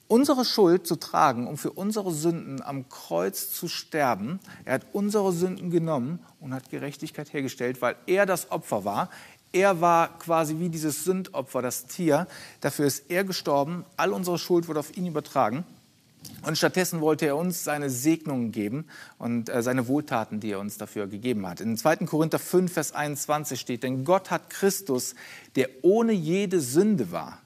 unsere 0.07 0.45
Schuld 0.45 0.87
zu 0.87 0.95
tragen, 0.95 1.47
um 1.47 1.57
für 1.57 1.71
unsere 1.71 2.11
Sünden 2.11 2.61
am 2.61 2.89
Kreuz 2.89 3.51
zu 3.51 3.67
sterben. 3.67 4.39
Er 4.65 4.75
hat 4.75 4.85
unsere 4.93 5.31
Sünden 5.31 5.69
genommen 5.69 6.19
und 6.39 6.53
hat 6.53 6.69
Gerechtigkeit 6.69 7.31
hergestellt, 7.33 7.81
weil 7.81 7.95
er 8.05 8.25
das 8.25 8.51
Opfer 8.51 8.85
war. 8.85 9.09
Er 9.53 9.79
war 9.81 10.19
quasi 10.19 10.59
wie 10.59 10.69
dieses 10.69 11.03
Sündopfer, 11.03 11.61
das 11.61 11.85
Tier. 11.85 12.27
Dafür 12.61 12.85
ist 12.85 13.09
er 13.09 13.23
gestorben. 13.23 13.85
All 13.95 14.11
unsere 14.11 14.37
Schuld 14.37 14.67
wurde 14.67 14.81
auf 14.81 14.95
ihn 14.97 15.07
übertragen. 15.07 15.65
Und 16.43 16.57
stattdessen 16.57 17.01
wollte 17.01 17.25
er 17.25 17.35
uns 17.35 17.63
seine 17.63 17.89
Segnungen 17.89 18.51
geben 18.51 18.85
und 19.17 19.49
äh, 19.49 19.61
seine 19.61 19.87
Wohltaten, 19.87 20.39
die 20.39 20.51
er 20.51 20.59
uns 20.59 20.77
dafür 20.77 21.07
gegeben 21.07 21.47
hat. 21.47 21.61
In 21.61 21.77
2. 21.77 21.97
Korinther 22.05 22.39
5, 22.39 22.71
Vers 22.71 22.93
21 22.93 23.59
steht, 23.59 23.83
denn 23.83 24.05
Gott 24.05 24.31
hat 24.31 24.49
Christus, 24.49 25.15
der 25.55 25.69
ohne 25.81 26.13
jede 26.13 26.61
Sünde 26.61 27.11
war, 27.11 27.41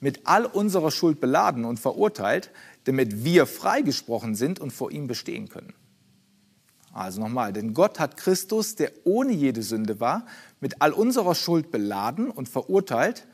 mit 0.00 0.22
all 0.24 0.44
unserer 0.44 0.90
Schuld 0.90 1.20
beladen 1.20 1.64
und 1.64 1.78
verurteilt, 1.78 2.50
damit 2.84 3.24
wir 3.24 3.46
freigesprochen 3.46 4.34
sind 4.34 4.58
und 4.58 4.72
vor 4.72 4.90
ihm 4.90 5.06
bestehen 5.06 5.48
können. 5.48 5.74
Also 6.92 7.20
nochmal, 7.20 7.52
denn 7.52 7.72
Gott 7.72 8.00
hat 8.00 8.16
Christus, 8.16 8.74
der 8.74 8.92
ohne 9.04 9.32
jede 9.32 9.62
Sünde 9.62 10.00
war, 10.00 10.26
mit 10.60 10.82
all 10.82 10.92
unserer 10.92 11.34
Schuld 11.34 11.70
beladen 11.70 12.30
und 12.30 12.48
verurteilt, 12.48 13.26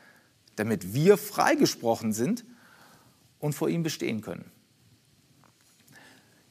damit 0.55 0.93
wir 0.93 1.17
freigesprochen 1.17 2.13
sind 2.13 2.45
und 3.39 3.53
vor 3.53 3.69
ihm 3.69 3.83
bestehen 3.83 4.21
können. 4.21 4.51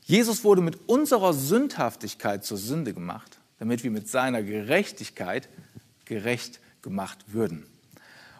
Jesus 0.08 0.42
wurde 0.42 0.62
mit 0.62 0.88
unserer 0.88 1.34
Sündhaftigkeit 1.34 2.42
zur 2.42 2.56
Sünde 2.56 2.94
gemacht, 2.94 3.38
damit 3.58 3.84
wir 3.84 3.90
mit 3.90 4.08
seiner 4.08 4.42
Gerechtigkeit 4.42 5.50
gerecht 6.06 6.60
gemacht 6.80 7.18
würden. 7.26 7.66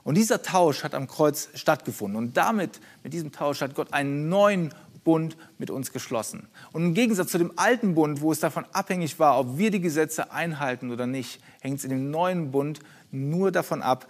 Und 0.03 0.17
dieser 0.17 0.41
Tausch 0.41 0.83
hat 0.83 0.95
am 0.95 1.07
Kreuz 1.07 1.51
stattgefunden. 1.53 2.17
Und 2.17 2.39
damit, 2.39 2.81
mit 3.05 3.13
diesem 3.13 3.33
Tausch, 3.33 3.61
hat 3.61 3.75
Gott 3.75 3.93
einen 3.93 4.31
neuen 4.31 4.73
Bund 5.05 5.37
mit 5.59 5.71
uns 5.71 5.93
geschlossen. 5.93 6.49
Und 6.73 6.85
im 6.85 6.95
Gegensatz 6.95 7.33
zu 7.33 7.37
dem 7.37 7.53
alten 7.57 7.95
Bund, 7.95 8.23
wo 8.23 8.33
es 8.33 8.41
davon 8.41 8.65
abhängig 8.73 9.19
war, 9.19 9.39
ob 9.39 9.59
wir 9.59 9.71
die 9.71 9.83
Gesetze 9.83 10.33
einhalten 10.33 10.91
oder 10.91 11.07
nicht, 11.07 11.39
hängt 11.61 11.81
es 11.81 11.85
in 11.85 11.91
dem 11.91 12.11
neuen 12.11 12.51
Bund 12.51 12.81
nur 13.11 13.53
davon 13.53 13.83
ab, 13.83 14.09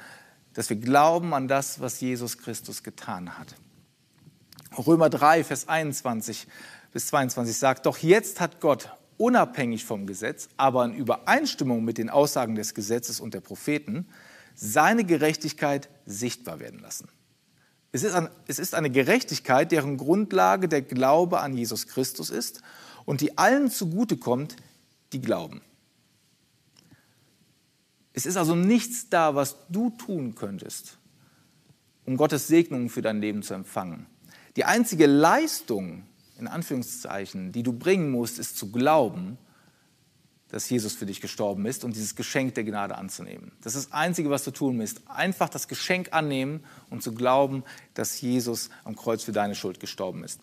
dass 0.54 0.70
wir 0.70 0.76
glauben 0.76 1.34
an 1.34 1.48
das, 1.48 1.80
was 1.80 2.00
Jesus 2.00 2.38
Christus 2.38 2.84
getan 2.84 3.36
hat. 3.36 3.56
Römer 4.76 5.10
3, 5.10 5.42
Vers 5.42 5.66
21 5.66 6.46
bis 6.92 7.08
22 7.08 7.56
sagt, 7.56 7.86
doch 7.86 7.98
jetzt 7.98 8.40
hat 8.40 8.60
Gott 8.60 8.90
unabhängig 9.16 9.84
vom 9.84 10.06
Gesetz, 10.06 10.48
aber 10.56 10.84
in 10.84 10.94
Übereinstimmung 10.94 11.84
mit 11.84 11.98
den 11.98 12.08
Aussagen 12.08 12.54
des 12.54 12.74
Gesetzes 12.74 13.20
und 13.20 13.34
der 13.34 13.40
Propheten, 13.40 14.06
seine 14.54 15.04
Gerechtigkeit 15.04 15.88
sichtbar 16.06 16.60
werden 16.60 16.80
lassen. 16.80 17.08
Es 17.92 18.02
ist, 18.02 18.14
ein, 18.14 18.28
es 18.46 18.58
ist 18.58 18.74
eine 18.74 18.90
Gerechtigkeit, 18.90 19.72
deren 19.72 19.96
Grundlage 19.96 20.68
der 20.68 20.82
Glaube 20.82 21.40
an 21.40 21.56
Jesus 21.56 21.86
Christus 21.86 22.30
ist 22.30 22.62
und 23.04 23.20
die 23.20 23.38
allen 23.38 23.70
zugutekommt, 23.70 24.56
die 25.12 25.20
glauben. 25.20 25.62
Es 28.12 28.26
ist 28.26 28.36
also 28.36 28.54
nichts 28.54 29.08
da, 29.08 29.34
was 29.34 29.56
du 29.68 29.90
tun 29.90 30.34
könntest, 30.34 30.98
um 32.04 32.16
Gottes 32.16 32.48
Segnungen 32.48 32.88
für 32.88 33.00
dein 33.00 33.20
Leben 33.20 33.42
zu 33.42 33.54
empfangen. 33.54 34.06
Die 34.56 34.64
einzige 34.64 35.06
Leistung, 35.06 36.02
in 36.38 36.46
Anführungszeichen, 36.46 37.52
die 37.52 37.62
du 37.62 37.72
bringen 37.72 38.10
musst, 38.10 38.38
ist 38.38 38.56
zu 38.56 38.70
glauben, 38.70 39.38
dass 40.48 40.70
Jesus 40.70 40.94
für 40.94 41.04
dich 41.04 41.20
gestorben 41.20 41.66
ist 41.66 41.84
und 41.84 41.94
dieses 41.94 42.16
Geschenk 42.16 42.54
der 42.54 42.64
Gnade 42.64 42.96
anzunehmen. 42.96 43.52
Das 43.62 43.74
ist 43.74 43.86
das 43.88 43.92
Einzige, 43.92 44.30
was 44.30 44.44
du 44.44 44.50
tun 44.50 44.76
musst. 44.76 45.02
Einfach 45.08 45.48
das 45.48 45.68
Geschenk 45.68 46.12
annehmen 46.12 46.64
und 46.88 47.02
zu 47.02 47.12
glauben, 47.12 47.64
dass 47.94 48.20
Jesus 48.20 48.70
am 48.84 48.96
Kreuz 48.96 49.22
für 49.22 49.32
deine 49.32 49.54
Schuld 49.54 49.78
gestorben 49.78 50.24
ist. 50.24 50.40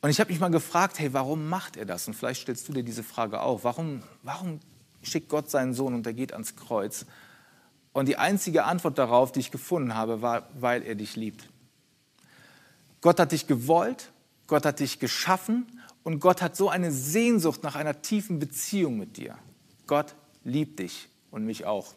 Und 0.00 0.10
ich 0.10 0.20
habe 0.20 0.30
mich 0.30 0.38
mal 0.38 0.50
gefragt, 0.50 1.00
hey, 1.00 1.12
warum 1.12 1.48
macht 1.48 1.76
er 1.76 1.84
das? 1.84 2.06
Und 2.06 2.14
vielleicht 2.14 2.42
stellst 2.42 2.68
du 2.68 2.72
dir 2.72 2.84
diese 2.84 3.02
Frage 3.02 3.40
auch. 3.40 3.64
Warum, 3.64 4.04
warum 4.22 4.60
schickt 5.02 5.28
Gott 5.28 5.50
seinen 5.50 5.74
Sohn 5.74 5.94
und 5.94 6.06
er 6.06 6.12
geht 6.12 6.32
ans 6.32 6.54
Kreuz? 6.54 7.04
Und 7.92 8.06
die 8.06 8.16
einzige 8.16 8.64
Antwort 8.64 8.96
darauf, 8.96 9.32
die 9.32 9.40
ich 9.40 9.50
gefunden 9.50 9.94
habe, 9.94 10.22
war, 10.22 10.48
weil 10.54 10.84
er 10.84 10.94
dich 10.94 11.16
liebt. 11.16 11.48
Gott 13.00 13.18
hat 13.18 13.32
dich 13.32 13.48
gewollt, 13.48 14.12
Gott 14.48 14.64
hat 14.64 14.80
dich 14.80 14.98
geschaffen 14.98 15.66
und 16.02 16.20
Gott 16.20 16.42
hat 16.42 16.56
so 16.56 16.68
eine 16.70 16.90
Sehnsucht 16.90 17.62
nach 17.62 17.76
einer 17.76 18.02
tiefen 18.02 18.38
Beziehung 18.40 18.98
mit 18.98 19.16
dir. 19.16 19.38
Gott 19.86 20.16
liebt 20.42 20.80
dich 20.80 21.08
und 21.30 21.44
mich 21.44 21.66
auch. 21.66 21.94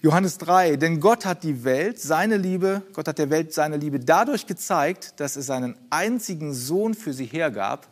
Johannes 0.00 0.38
3, 0.38 0.76
denn 0.76 1.00
Gott 1.00 1.24
hat 1.24 1.42
die 1.42 1.64
Welt, 1.64 1.98
seine 1.98 2.36
Liebe, 2.36 2.82
Gott 2.92 3.08
hat 3.08 3.18
der 3.18 3.30
Welt 3.30 3.52
seine 3.52 3.78
Liebe 3.78 3.98
dadurch 3.98 4.46
gezeigt, 4.46 5.18
dass 5.18 5.36
er 5.36 5.42
seinen 5.42 5.76
einzigen 5.90 6.54
Sohn 6.54 6.94
für 6.94 7.12
sie 7.12 7.24
hergab, 7.24 7.88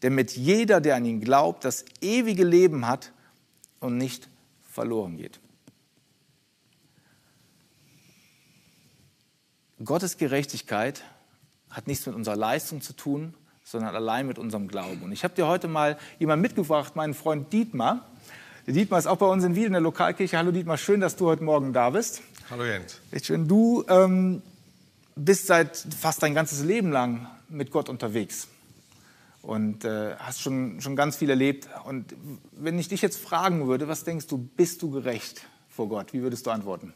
damit 0.00 0.36
jeder, 0.36 0.80
der 0.80 0.96
an 0.96 1.04
ihn 1.04 1.20
glaubt, 1.20 1.64
das 1.64 1.84
ewige 2.00 2.44
Leben 2.44 2.86
hat 2.86 3.12
und 3.80 3.98
nicht 3.98 4.28
verloren 4.62 5.16
geht. 5.16 5.40
Gottes 9.84 10.16
Gerechtigkeit 10.16 11.02
hat 11.70 11.86
nichts 11.86 12.06
mit 12.06 12.14
unserer 12.14 12.36
Leistung 12.36 12.80
zu 12.80 12.92
tun, 12.92 13.34
sondern 13.64 13.94
allein 13.94 14.26
mit 14.26 14.38
unserem 14.38 14.68
Glauben. 14.68 15.02
Und 15.02 15.12
ich 15.12 15.24
habe 15.24 15.34
dir 15.34 15.46
heute 15.46 15.68
mal 15.68 15.96
jemanden 16.18 16.42
mitgebracht, 16.42 16.96
meinen 16.96 17.14
Freund 17.14 17.52
Dietmar. 17.52 18.06
Der 18.66 18.74
Dietmar 18.74 18.98
ist 18.98 19.06
auch 19.06 19.18
bei 19.18 19.26
uns 19.26 19.44
in 19.44 19.54
Wiel 19.54 19.66
in 19.66 19.72
der 19.72 19.80
Lokalkirche. 19.80 20.36
Hallo 20.36 20.50
Dietmar, 20.50 20.76
schön, 20.76 21.00
dass 21.00 21.16
du 21.16 21.26
heute 21.26 21.44
Morgen 21.44 21.72
da 21.72 21.90
bist. 21.90 22.22
Hallo 22.50 22.64
Jens. 22.64 23.00
Echt 23.10 23.26
schön. 23.26 23.46
Du 23.46 23.84
ähm, 23.88 24.42
bist 25.14 25.46
seit 25.46 25.76
fast 25.76 26.22
dein 26.22 26.34
ganzes 26.34 26.64
Leben 26.64 26.90
lang 26.90 27.28
mit 27.48 27.70
Gott 27.70 27.88
unterwegs 27.88 28.48
und 29.42 29.84
äh, 29.84 30.16
hast 30.16 30.40
schon, 30.40 30.80
schon 30.80 30.96
ganz 30.96 31.16
viel 31.16 31.30
erlebt. 31.30 31.68
Und 31.84 32.14
wenn 32.52 32.78
ich 32.78 32.88
dich 32.88 33.02
jetzt 33.02 33.20
fragen 33.20 33.66
würde, 33.66 33.88
was 33.88 34.04
denkst 34.04 34.26
du, 34.26 34.38
bist 34.38 34.82
du 34.82 34.90
gerecht 34.90 35.42
vor 35.68 35.88
Gott? 35.88 36.12
Wie 36.12 36.22
würdest 36.22 36.46
du 36.46 36.50
antworten? 36.50 36.92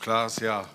Klar 0.00 0.26
ist 0.26 0.40
ja. 0.40 0.66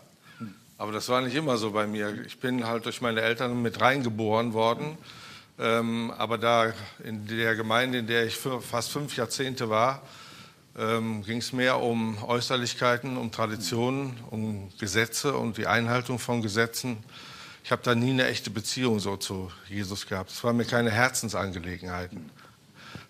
Aber 0.80 0.94
das 0.94 1.10
war 1.10 1.20
nicht 1.20 1.36
immer 1.36 1.58
so 1.58 1.72
bei 1.72 1.88
mir. 1.88 2.22
Ich 2.26 2.40
bin 2.40 2.66
halt 2.66 2.86
durch 2.86 3.02
meine 3.02 3.20
Eltern 3.20 3.62
mit 3.62 3.82
reingeboren 3.82 4.54
worden. 4.54 4.98
Ähm, 5.60 6.10
aber 6.18 6.38
da 6.38 6.72
in 7.04 7.28
der 7.28 7.58
Gemeinde, 7.58 7.98
in 7.98 8.08
der 8.08 8.26
ich 8.26 8.38
fast 8.38 8.90
fünf 8.90 9.18
Jahrzehnte 9.18 9.70
war, 9.70 10.02
ähm, 10.78 11.22
ging 11.24 11.40
es 11.40 11.52
mehr 11.52 11.82
um 11.82 12.24
Äußerlichkeiten, 12.24 13.18
um 13.18 13.30
Traditionen, 13.30 14.18
um 14.30 14.72
Gesetze 14.80 15.34
und 15.34 15.58
die 15.58 15.68
Einhaltung 15.68 16.18
von 16.18 16.42
Gesetzen. 16.42 17.04
Ich 17.66 17.74
habe 17.74 17.82
da 17.84 17.94
nie 17.94 18.12
eine 18.12 18.28
echte 18.28 18.50
Beziehung 18.50 19.02
so 19.02 19.18
zu 19.18 19.52
Jesus 19.68 20.08
gehabt. 20.08 20.32
Es 20.32 20.42
war 20.46 20.54
mir 20.54 20.64
keine 20.64 20.92
Herzensangelegenheiten. 20.92 22.30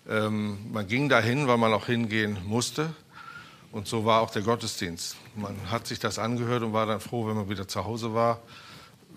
Ähm, 0.08 0.72
man 0.72 0.88
ging 0.88 1.08
dahin, 1.08 1.46
weil 1.46 1.58
man 1.58 1.72
auch 1.72 1.86
hingehen 1.86 2.36
musste. 2.44 2.92
Und 3.72 3.86
so 3.86 4.04
war 4.04 4.20
auch 4.20 4.30
der 4.30 4.42
Gottesdienst. 4.42 5.16
Man 5.36 5.56
hat 5.70 5.86
sich 5.86 5.98
das 5.98 6.18
angehört 6.18 6.62
und 6.62 6.72
war 6.72 6.86
dann 6.86 7.00
froh, 7.00 7.28
wenn 7.28 7.36
man 7.36 7.48
wieder 7.48 7.68
zu 7.68 7.84
Hause 7.84 8.14
war. 8.14 8.40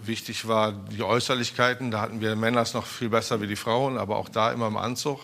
Wichtig 0.03 0.47
war 0.47 0.71
die 0.71 1.03
Äußerlichkeiten. 1.03 1.91
Da 1.91 2.01
hatten 2.01 2.21
wir 2.21 2.35
Männer 2.35 2.61
es 2.61 2.73
noch 2.73 2.85
viel 2.85 3.09
besser 3.09 3.41
wie 3.41 3.47
die 3.47 3.55
Frauen, 3.55 3.97
aber 3.97 4.17
auch 4.17 4.29
da 4.29 4.51
immer 4.51 4.67
im 4.67 4.77
Anzug. 4.77 5.19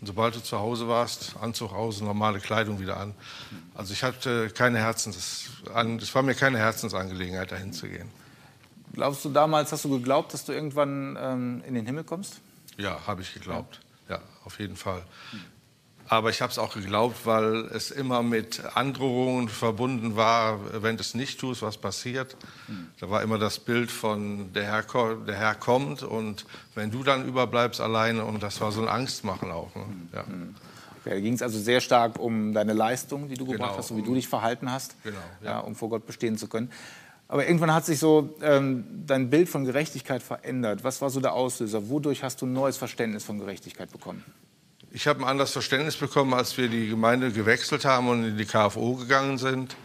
Und 0.00 0.06
sobald 0.06 0.36
du 0.36 0.42
zu 0.42 0.58
Hause 0.58 0.86
warst, 0.86 1.34
Anzug 1.40 1.72
aus, 1.72 2.00
normale 2.00 2.38
Kleidung 2.38 2.78
wieder 2.78 2.98
an. 2.98 3.14
Also 3.74 3.92
ich 3.92 4.04
hatte 4.04 4.50
keine 4.50 4.78
Herzens, 4.78 5.50
es 5.66 6.14
war 6.14 6.22
mir 6.22 6.34
keine 6.34 6.58
Herzensangelegenheit, 6.58 7.50
dahin 7.50 7.72
zu 7.72 7.88
gehen. 7.88 8.08
Glaubst 8.92 9.24
du 9.24 9.28
damals, 9.28 9.72
hast 9.72 9.84
du 9.84 9.90
geglaubt, 9.90 10.32
dass 10.34 10.44
du 10.44 10.52
irgendwann 10.52 11.18
ähm, 11.20 11.62
in 11.66 11.74
den 11.74 11.84
Himmel 11.84 12.04
kommst? 12.04 12.40
Ja, 12.76 13.06
habe 13.06 13.22
ich 13.22 13.34
geglaubt. 13.34 13.80
Ja, 14.08 14.20
auf 14.44 14.60
jeden 14.60 14.76
Fall. 14.76 15.02
Aber 16.08 16.30
ich 16.30 16.40
habe 16.40 16.50
es 16.50 16.58
auch 16.58 16.74
geglaubt, 16.74 17.26
weil 17.26 17.66
es 17.66 17.90
immer 17.90 18.22
mit 18.22 18.62
Androhungen 18.74 19.48
verbunden 19.48 20.16
war, 20.16 20.82
wenn 20.82 20.96
du 20.96 21.02
es 21.02 21.14
nicht 21.14 21.38
tust, 21.38 21.60
was 21.60 21.76
passiert. 21.76 22.36
Da 22.98 23.10
war 23.10 23.22
immer 23.22 23.38
das 23.38 23.58
Bild 23.58 23.90
von 23.90 24.52
der 24.54 24.64
Herr, 24.64 24.84
der 25.26 25.34
Herr 25.34 25.54
kommt 25.54 26.02
und 26.02 26.46
wenn 26.74 26.90
du 26.90 27.02
dann 27.02 27.26
überbleibst 27.26 27.80
alleine 27.80 28.24
und 28.24 28.42
das 28.42 28.60
war 28.60 28.72
so 28.72 28.80
ein 28.80 28.88
Angstmachen 28.88 29.50
auch. 29.50 29.74
Ne? 29.74 29.84
Ja. 30.14 30.20
Okay, 31.00 31.10
da 31.10 31.20
ging 31.20 31.34
es 31.34 31.42
also 31.42 31.58
sehr 31.58 31.80
stark 31.80 32.18
um 32.18 32.52
deine 32.52 32.72
Leistung, 32.72 33.28
die 33.28 33.34
du 33.34 33.44
gebracht 33.44 33.70
genau, 33.70 33.78
hast, 33.78 33.90
und 33.90 33.98
wie 33.98 34.02
du 34.02 34.14
dich 34.14 34.28
verhalten 34.28 34.70
hast, 34.70 34.96
genau, 35.02 35.16
ja. 35.42 35.50
Ja, 35.50 35.58
um 35.60 35.74
vor 35.74 35.90
Gott 35.90 36.06
bestehen 36.06 36.38
zu 36.38 36.48
können. 36.48 36.70
Aber 37.28 37.46
irgendwann 37.46 37.72
hat 37.72 37.84
sich 37.84 37.98
so 37.98 38.34
ähm, 38.40 38.84
dein 39.06 39.28
Bild 39.28 39.50
von 39.50 39.64
Gerechtigkeit 39.64 40.22
verändert. 40.22 40.82
Was 40.82 41.02
war 41.02 41.10
so 41.10 41.20
der 41.20 41.34
Auslöser? 41.34 41.90
Wodurch 41.90 42.24
hast 42.24 42.40
du 42.40 42.46
ein 42.46 42.54
neues 42.54 42.78
Verständnis 42.78 43.22
von 43.22 43.38
Gerechtigkeit 43.38 43.92
bekommen? 43.92 44.24
Ich 44.90 45.06
habe 45.06 45.20
ein 45.20 45.28
anderes 45.28 45.52
Verständnis 45.52 45.96
bekommen, 45.96 46.32
als 46.32 46.56
wir 46.56 46.68
die 46.68 46.88
Gemeinde 46.88 47.30
gewechselt 47.30 47.84
haben 47.84 48.08
und 48.08 48.24
in 48.24 48.38
die 48.38 48.46
KFO 48.46 48.94
gegangen 48.94 49.36
sind. 49.36 49.76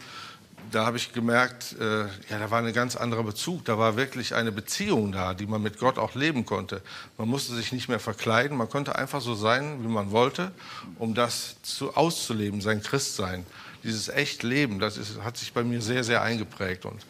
Da 0.70 0.86
habe 0.86 0.96
ich 0.96 1.12
gemerkt, 1.12 1.76
äh, 1.78 2.04
ja, 2.30 2.38
da 2.38 2.50
war 2.50 2.62
ein 2.62 2.72
ganz 2.72 2.96
anderer 2.96 3.22
Bezug. 3.22 3.66
Da 3.66 3.78
war 3.78 3.96
wirklich 3.96 4.34
eine 4.34 4.50
Beziehung 4.50 5.12
da, 5.12 5.34
die 5.34 5.46
man 5.46 5.62
mit 5.62 5.78
Gott 5.78 5.98
auch 5.98 6.14
leben 6.14 6.46
konnte. 6.46 6.80
Man 7.18 7.28
musste 7.28 7.54
sich 7.54 7.70
nicht 7.70 7.90
mehr 7.90 8.00
verkleiden, 8.00 8.56
man 8.56 8.70
konnte 8.70 8.96
einfach 8.96 9.20
so 9.20 9.34
sein, 9.34 9.84
wie 9.84 9.88
man 9.88 10.10
wollte, 10.10 10.52
um 10.98 11.14
das 11.14 11.56
zu, 11.62 11.94
auszuleben, 11.94 12.62
sein 12.62 12.82
Christsein. 12.82 13.44
Dieses 13.82 14.08
echt 14.08 14.42
Leben, 14.42 14.78
das 14.78 14.96
ist, 14.96 15.20
hat 15.22 15.36
sich 15.36 15.52
bei 15.52 15.64
mir 15.64 15.82
sehr, 15.82 16.02
sehr 16.02 16.22
eingeprägt. 16.22 16.86
Und 16.86 17.04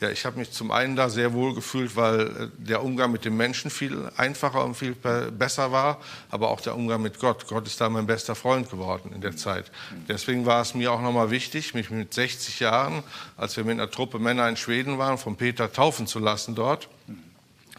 ja, 0.00 0.08
ich 0.08 0.24
habe 0.24 0.38
mich 0.38 0.50
zum 0.50 0.70
einen 0.70 0.96
da 0.96 1.10
sehr 1.10 1.34
wohl 1.34 1.54
gefühlt, 1.54 1.94
weil 1.94 2.20
äh, 2.20 2.48
der 2.56 2.82
Umgang 2.82 3.12
mit 3.12 3.26
den 3.26 3.36
Menschen 3.36 3.70
viel 3.70 4.10
einfacher 4.16 4.64
und 4.64 4.74
viel 4.74 4.94
besser 4.94 5.72
war, 5.72 6.00
aber 6.30 6.50
auch 6.50 6.62
der 6.62 6.74
Umgang 6.74 7.02
mit 7.02 7.18
Gott. 7.18 7.46
Gott 7.46 7.66
ist 7.66 7.80
da 7.80 7.90
mein 7.90 8.06
bester 8.06 8.34
Freund 8.34 8.70
geworden 8.70 9.12
in 9.14 9.20
der 9.20 9.36
Zeit. 9.36 9.70
Deswegen 10.08 10.46
war 10.46 10.62
es 10.62 10.74
mir 10.74 10.90
auch 10.90 11.02
nochmal 11.02 11.30
wichtig, 11.30 11.74
mich 11.74 11.90
mit 11.90 12.14
60 12.14 12.60
Jahren, 12.60 13.02
als 13.36 13.58
wir 13.58 13.64
mit 13.64 13.74
einer 13.74 13.90
Truppe 13.90 14.18
Männer 14.18 14.48
in 14.48 14.56
Schweden 14.56 14.96
waren, 14.96 15.18
von 15.18 15.36
Peter 15.36 15.70
taufen 15.70 16.06
zu 16.06 16.18
lassen 16.18 16.54
dort. 16.54 16.88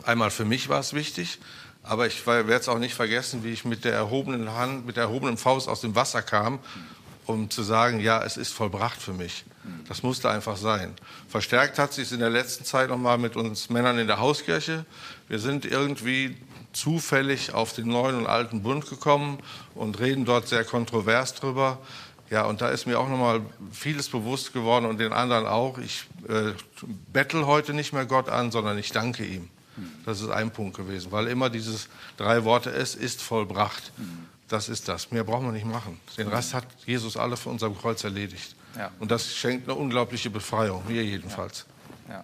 Einmal 0.03 0.29
für 0.29 0.45
mich 0.45 0.69
war 0.69 0.79
es 0.79 0.93
wichtig, 0.93 1.39
aber 1.81 2.05
ich 2.05 2.27
werde 2.27 2.53
es 2.53 2.69
auch 2.69 2.77
nicht 2.77 2.93
vergessen, 2.93 3.43
wie 3.43 3.49
ich 3.49 3.65
mit 3.65 3.83
der 3.83 3.93
erhobenen 3.93 4.53
Hand, 4.53 4.85
mit 4.85 4.95
der 4.95 5.05
erhobenen 5.05 5.37
Faust 5.37 5.67
aus 5.67 5.81
dem 5.81 5.95
Wasser 5.95 6.21
kam, 6.21 6.59
um 7.25 7.49
zu 7.49 7.63
sagen, 7.63 7.99
ja, 7.99 8.23
es 8.23 8.37
ist 8.37 8.53
vollbracht 8.53 9.01
für 9.01 9.13
mich. 9.13 9.43
Das 9.87 10.03
musste 10.03 10.29
einfach 10.29 10.57
sein. 10.57 10.93
Verstärkt 11.27 11.77
hat 11.77 11.93
sich 11.93 12.05
es 12.05 12.11
in 12.11 12.19
der 12.19 12.29
letzten 12.29 12.65
Zeit 12.65 12.89
nochmal 12.89 13.17
mit 13.17 13.35
uns 13.35 13.69
Männern 13.69 13.99
in 13.99 14.07
der 14.07 14.19
Hauskirche. 14.19 14.85
Wir 15.27 15.39
sind 15.39 15.65
irgendwie 15.65 16.35
zufällig 16.73 17.53
auf 17.53 17.73
den 17.73 17.87
neuen 17.89 18.15
und 18.15 18.27
alten 18.27 18.63
Bund 18.63 18.89
gekommen 18.89 19.39
und 19.75 19.99
reden 19.99 20.25
dort 20.25 20.47
sehr 20.47 20.63
kontrovers 20.63 21.35
drüber. 21.35 21.79
Ja, 22.29 22.45
und 22.45 22.61
da 22.61 22.69
ist 22.69 22.87
mir 22.87 22.97
auch 22.97 23.09
nochmal 23.09 23.41
vieles 23.71 24.07
bewusst 24.07 24.53
geworden 24.53 24.85
und 24.85 24.99
den 24.99 25.11
anderen 25.11 25.45
auch. 25.45 25.77
Ich 25.77 26.05
äh, 26.29 26.53
bettel 27.11 27.45
heute 27.45 27.73
nicht 27.73 27.91
mehr 27.91 28.05
Gott 28.05 28.29
an, 28.29 28.51
sondern 28.51 28.77
ich 28.77 28.91
danke 28.91 29.25
ihm. 29.25 29.49
Das 30.05 30.21
ist 30.21 30.29
ein 30.29 30.51
Punkt 30.51 30.77
gewesen, 30.77 31.11
weil 31.11 31.27
immer 31.27 31.49
dieses 31.49 31.87
drei 32.17 32.43
Worte, 32.43 32.71
es 32.71 32.95
ist 32.95 33.21
vollbracht. 33.21 33.91
Das 34.47 34.69
ist 34.69 34.87
das. 34.87 35.11
Mehr 35.11 35.23
brauchen 35.23 35.45
wir 35.45 35.53
nicht 35.53 35.65
machen. 35.65 35.99
Den 36.17 36.27
Rest 36.27 36.53
hat 36.53 36.65
Jesus 36.85 37.15
alle 37.15 37.37
für 37.37 37.49
unserem 37.49 37.77
Kreuz 37.77 38.03
erledigt. 38.03 38.55
Ja. 38.77 38.91
Und 38.99 39.11
das 39.11 39.35
schenkt 39.35 39.67
eine 39.67 39.77
unglaubliche 39.77 40.29
Befreiung, 40.29 40.83
mir 40.87 41.03
jedenfalls. 41.03 41.65
Ja. 42.07 42.15
ja. 42.15 42.23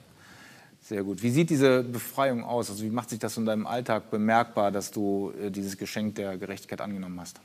Sehr 0.82 1.04
gut. 1.04 1.22
Wie 1.22 1.32
sieht 1.32 1.50
diese 1.50 1.84
Befreiung 1.84 2.46
aus? 2.46 2.70
Also 2.70 2.84
wie 2.84 2.89
macht 2.89 3.10
sich 3.10 3.20
das 3.20 3.36
in 3.36 3.46
deinem 3.46 3.68
Alltag 3.68 4.10
bemerkbar, 4.10 4.72
dass 4.72 4.92
du 4.92 5.34
äh, 5.42 5.51
dieses 5.51 5.77
Geschenk 5.77 6.16
der 6.16 6.38
Gerechtigkeit 6.38 6.80
angenommen 6.80 7.20
hast? 7.20 7.42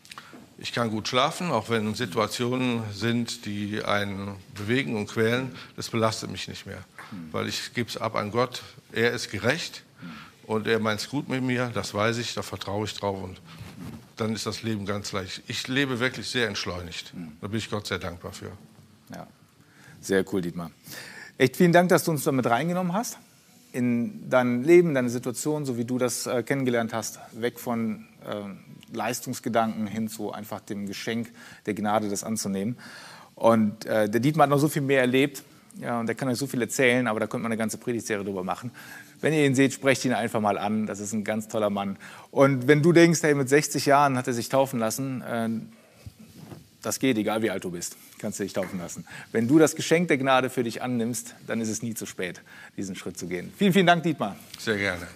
Ich 0.59 0.73
kann 0.73 0.91
gut 0.91 1.09
schlafen, 1.09 1.51
auch 1.51 1.69
wenn 1.71 1.95
Situationen 1.97 2.85
sind, 2.93 3.47
die 3.47 3.83
einen 3.85 4.37
bewegen 4.55 4.95
und 4.97 5.09
quälen. 5.09 5.57
Das 5.75 5.91
belastet 5.91 6.31
mich 6.31 6.47
nicht 6.47 6.67
mehr, 6.67 6.85
hm. 7.11 7.33
weil 7.33 7.49
ich 7.49 7.75
gebe 7.75 7.89
es 7.89 7.97
ab 7.97 8.15
an 8.15 8.31
Gott. 8.31 8.63
Er 8.93 9.11
ist 9.11 9.29
gerecht 9.31 9.83
hm. 10.01 10.11
und 10.47 10.69
er 10.69 10.79
meint 10.79 11.01
es 11.01 11.09
gut 11.09 11.29
mit 11.29 11.43
mir. 11.43 11.73
Das 11.75 11.95
weiß 11.95 12.19
ich, 12.19 12.35
da 12.35 12.43
vertraue 12.43 12.85
ich 12.85 12.95
drauf 12.95 13.21
und 13.21 13.41
dann 14.17 14.35
ist 14.35 14.47
das 14.47 14.63
Leben 14.63 14.87
ganz 14.87 15.11
leicht. 15.11 15.43
Ich 15.49 15.67
lebe 15.67 15.99
wirklich 15.99 16.29
sehr 16.29 16.47
entschleunigt. 16.47 17.13
Hm. 17.13 17.33
Da 17.41 17.49
bin 17.49 17.59
ich 17.59 17.69
Gott 17.69 17.89
sehr 17.89 17.99
dankbar 17.99 18.33
für. 18.33 18.53
Ja, 19.13 19.27
sehr 20.01 20.25
cool, 20.33 20.41
Dietmar. 20.41 20.71
Echt 21.39 21.57
vielen 21.57 21.73
Dank, 21.73 21.89
dass 21.89 22.05
du 22.05 22.11
uns 22.11 22.25
damit 22.25 22.47
reingenommen 22.47 22.93
hast 22.93 23.19
in 23.73 24.29
dein 24.29 24.63
Leben, 24.63 24.95
deine 24.95 25.09
Situation, 25.09 25.65
so 25.65 25.79
wie 25.79 25.85
du 25.85 25.99
das 25.99 26.27
äh, 26.27 26.43
kennengelernt 26.43 26.93
hast, 26.93 27.19
weg 27.33 27.59
von 27.59 28.07
äh, 28.25 28.95
Leistungsgedanken 28.95 29.87
hin 29.87 30.09
zu 30.09 30.31
einfach 30.31 30.61
dem 30.61 30.87
Geschenk 30.87 31.31
der 31.67 31.75
Gnade, 31.75 32.09
das 32.09 32.23
anzunehmen. 32.23 32.77
Und 33.35 33.87
äh, 33.87 34.09
der 34.09 34.21
Dietmar 34.21 34.45
hat 34.45 34.51
noch 34.51 34.59
so 34.59 34.69
viel 34.69 34.83
mehr 34.83 35.01
erlebt, 35.01 35.43
ja, 35.81 35.99
und 35.99 36.07
der 36.07 36.15
kann 36.15 36.29
euch 36.29 36.37
so 36.37 36.47
viel 36.47 36.61
erzählen, 36.61 37.07
aber 37.07 37.19
da 37.19 37.27
könnte 37.27 37.45
man 37.45 37.53
eine 37.53 37.59
ganze 37.59 37.79
Predigtserie 37.79 38.25
drüber 38.25 38.45
machen. 38.45 38.71
Wenn 39.23 39.33
ihr 39.33 39.47
ihn 39.47 39.55
seht, 39.55 39.73
sprecht 39.73 40.05
ihn 40.05 40.13
einfach 40.13 40.41
mal 40.41 40.59
an. 40.59 40.87
Das 40.87 41.01
ist 41.01 41.15
ein 41.15 41.25
ganz 41.25 41.49
toller 41.49 41.71
Mann. 41.71 41.97
Und 42.31 42.69
wenn 42.69 42.83
du 42.83 42.93
denkst, 42.93 43.23
hey, 43.23 43.35
mit 43.35 43.49
60 43.49 43.87
Jahren 43.87 44.19
hat 44.19 44.27
er 44.27 44.35
sich 44.35 44.51
taufen 44.51 44.79
lassen, 44.79 45.23
äh, 45.23 45.49
das 46.83 46.99
geht, 46.99 47.17
egal 47.17 47.43
wie 47.43 47.51
alt 47.51 47.65
du 47.65 47.71
bist, 47.71 47.97
kannst 48.19 48.39
du 48.39 48.43
dich 48.43 48.53
taufen 48.53 48.79
lassen. 48.79 49.07
Wenn 49.31 49.49
du 49.49 49.59
das 49.59 49.77
Geschenk 49.77 50.09
der 50.09 50.19
Gnade 50.19 50.51
für 50.51 50.65
dich 50.65 50.83
annimmst, 50.83 51.35
dann 51.47 51.61
ist 51.61 51.69
es 51.69 51.83
nie 51.83 51.95
zu 51.95 52.07
spät, 52.07 52.43
diesen 52.77 52.97
Schritt 52.97 53.19
zu 53.19 53.27
gehen. 53.29 53.53
Vielen, 53.57 53.73
vielen 53.73 53.87
Dank, 53.87 54.03
Dietmar. 54.03 54.37
Sehr 54.59 54.77
gerne. 54.77 55.07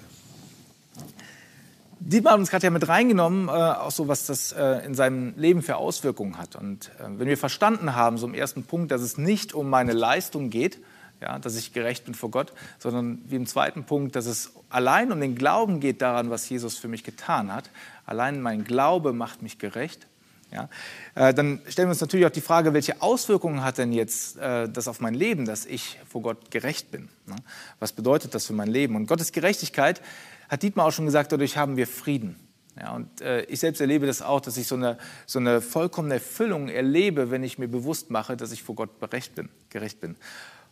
Dietmar 1.99 2.35
hat 2.35 2.41
uns 2.41 2.51
gerade 2.51 2.65
ja 2.65 2.71
mit 2.71 2.87
reingenommen, 2.87 3.49
äh, 3.49 3.51
auch 3.51 3.91
so, 3.91 4.07
was 4.07 4.27
das 4.27 4.53
äh, 4.53 4.85
in 4.87 4.95
seinem 4.95 5.35
Leben 5.37 5.63
für 5.63 5.77
Auswirkungen 5.77 6.39
hat. 6.39 6.55
Und 6.55 6.91
äh, 7.01 7.05
wenn 7.19 7.27
wir 7.27 7.39
verstanden 7.39 7.97
haben, 7.97 8.19
so 8.19 8.27
im 8.27 8.35
ersten 8.35 8.65
Punkt, 8.65 8.93
dass 8.93 9.01
es 9.01 9.19
nicht 9.19 9.55
um 9.55 9.69
meine 9.69 9.93
Leistung 9.93 10.51
geht, 10.51 10.79
ja, 11.21 11.39
dass 11.39 11.57
ich 11.57 11.73
gerecht 11.73 12.05
bin 12.05 12.15
vor 12.15 12.31
Gott, 12.31 12.53
sondern 12.79 13.23
wie 13.27 13.37
im 13.37 13.47
zweiten 13.47 13.85
Punkt, 13.85 14.15
dass 14.15 14.27
es 14.27 14.53
allein 14.69 15.11
um 15.11 15.21
den 15.21 15.35
Glauben 15.35 15.81
geht 15.81 16.03
daran, 16.03 16.31
was 16.31 16.49
Jesus 16.49 16.77
für 16.77 16.89
mich 16.89 17.03
getan 17.03 17.53
hat. 17.53 17.71
Allein 18.05 18.43
mein 18.43 18.65
Glaube 18.65 19.13
macht 19.13 19.43
mich 19.43 19.59
gerecht. 19.59 20.07
Ja, 20.53 20.69
äh, 21.15 21.35
dann 21.35 21.61
stellen 21.69 21.89
wir 21.89 21.93
uns 21.93 22.01
natürlich 22.01 22.25
auch 22.27 22.31
die 22.31 22.41
Frage, 22.41 22.73
welche 22.73 23.03
Auswirkungen 23.03 23.65
hat 23.65 23.79
denn 23.79 23.93
jetzt 23.93 24.39
äh, 24.39 24.69
das 24.69 24.87
auf 24.87 25.01
mein 25.01 25.15
Leben, 25.15 25.45
dass 25.45 25.67
ich 25.67 25.99
vor 26.09 26.23
Gott 26.23 26.51
gerecht 26.51 26.91
bin? 26.91 27.09
Ne? 27.27 27.37
Was 27.81 27.93
bedeutet 27.93 28.35
das 28.35 28.47
für 28.47 28.53
mein 28.53 28.69
Leben? 28.69 28.95
Und 28.95 29.07
Gottes 29.07 29.33
Gerechtigkeit, 29.33 30.01
hat 30.49 30.63
Dietmar 30.63 30.87
auch 30.87 30.93
schon 30.93 31.07
gesagt, 31.07 31.33
dadurch 31.33 31.57
haben 31.57 31.77
wir 31.77 31.87
Frieden. 31.87 32.37
Ja, 32.79 32.95
und 32.95 33.23
äh, 33.23 33.43
ich 33.45 33.61
selbst 33.61 33.81
erlebe 33.81 34.07
das 34.07 34.21
auch, 34.21 34.41
dass 34.41 34.57
ich 34.59 34.67
so 34.67 34.75
eine, 34.75 34.99
so 35.25 35.39
eine 35.39 35.63
vollkommene 35.63 36.15
Erfüllung 36.15 36.69
erlebe, 36.69 37.31
wenn 37.31 37.43
ich 37.43 37.59
mir 37.59 37.69
bewusst 37.69 38.11
mache, 38.11 38.37
dass 38.37 38.53
ich 38.53 38.63
vor 38.63 38.75
Gott 38.75 39.01
gerecht 39.01 39.35
bin. 39.35 39.49
Gerecht 39.71 40.01
bin. 40.01 40.17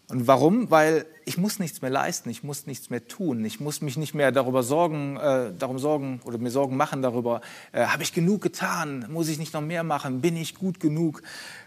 Und 0.09 0.27
warum? 0.27 0.71
Weil 0.71 1.07
ich 1.25 1.39
muss 1.39 1.59
nichts 1.59 1.81
mehr 1.81 1.91
leisten, 1.91 2.29
ich 2.29 2.43
muss 2.43 2.67
nichts 2.67 2.91
mehr 2.91 3.07
tun, 3.09 3.43
ich 3.45 3.59
muss 3.59 3.81
mich 3.81 3.97
nicht 3.97 4.15
mehr 4.15 4.33
darüber 4.33 4.63
sorgen, 4.63 5.17
äh, 5.17 5.53
darum 5.59 5.79
sorgen 5.79 6.21
oder 6.25 6.37
mir 6.37 6.51
Sorgen 6.51 6.77
machen 6.77 7.01
darüber, 7.01 7.41
äh, 7.73 7.87
habe 7.87 8.03
ich 8.03 8.13
genug 8.13 8.43
getan, 8.43 9.07
muss 9.11 9.29
ich 9.29 9.39
nicht 9.39 9.55
noch 9.55 9.63
mehr 9.63 9.83
machen, 9.83 10.21
bin 10.21 10.37
ich 10.37 10.57
gut 10.57 10.79
genug? 10.79 11.23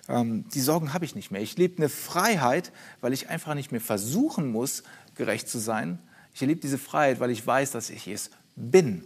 Ähm, 0.07 0.45
die 0.53 0.61
Sorgen 0.61 0.93
habe 0.93 1.03
ich 1.03 1.15
nicht 1.15 1.31
mehr. 1.31 1.41
Ich 1.41 1.57
lebe 1.57 1.77
eine 1.77 1.89
Freiheit, 1.89 2.71
weil 3.01 3.11
ich 3.11 3.29
einfach 3.29 3.55
nicht 3.55 3.71
mehr 3.71 3.81
versuchen 3.81 4.51
muss, 4.51 4.83
gerecht 5.15 5.49
zu 5.49 5.57
sein. 5.57 5.97
Ich 6.33 6.41
erlebe 6.41 6.61
diese 6.61 6.77
Freiheit, 6.77 7.19
weil 7.19 7.31
ich 7.31 7.45
weiß, 7.45 7.71
dass 7.71 7.89
ich 7.89 8.07
es 8.07 8.29
bin. 8.55 9.03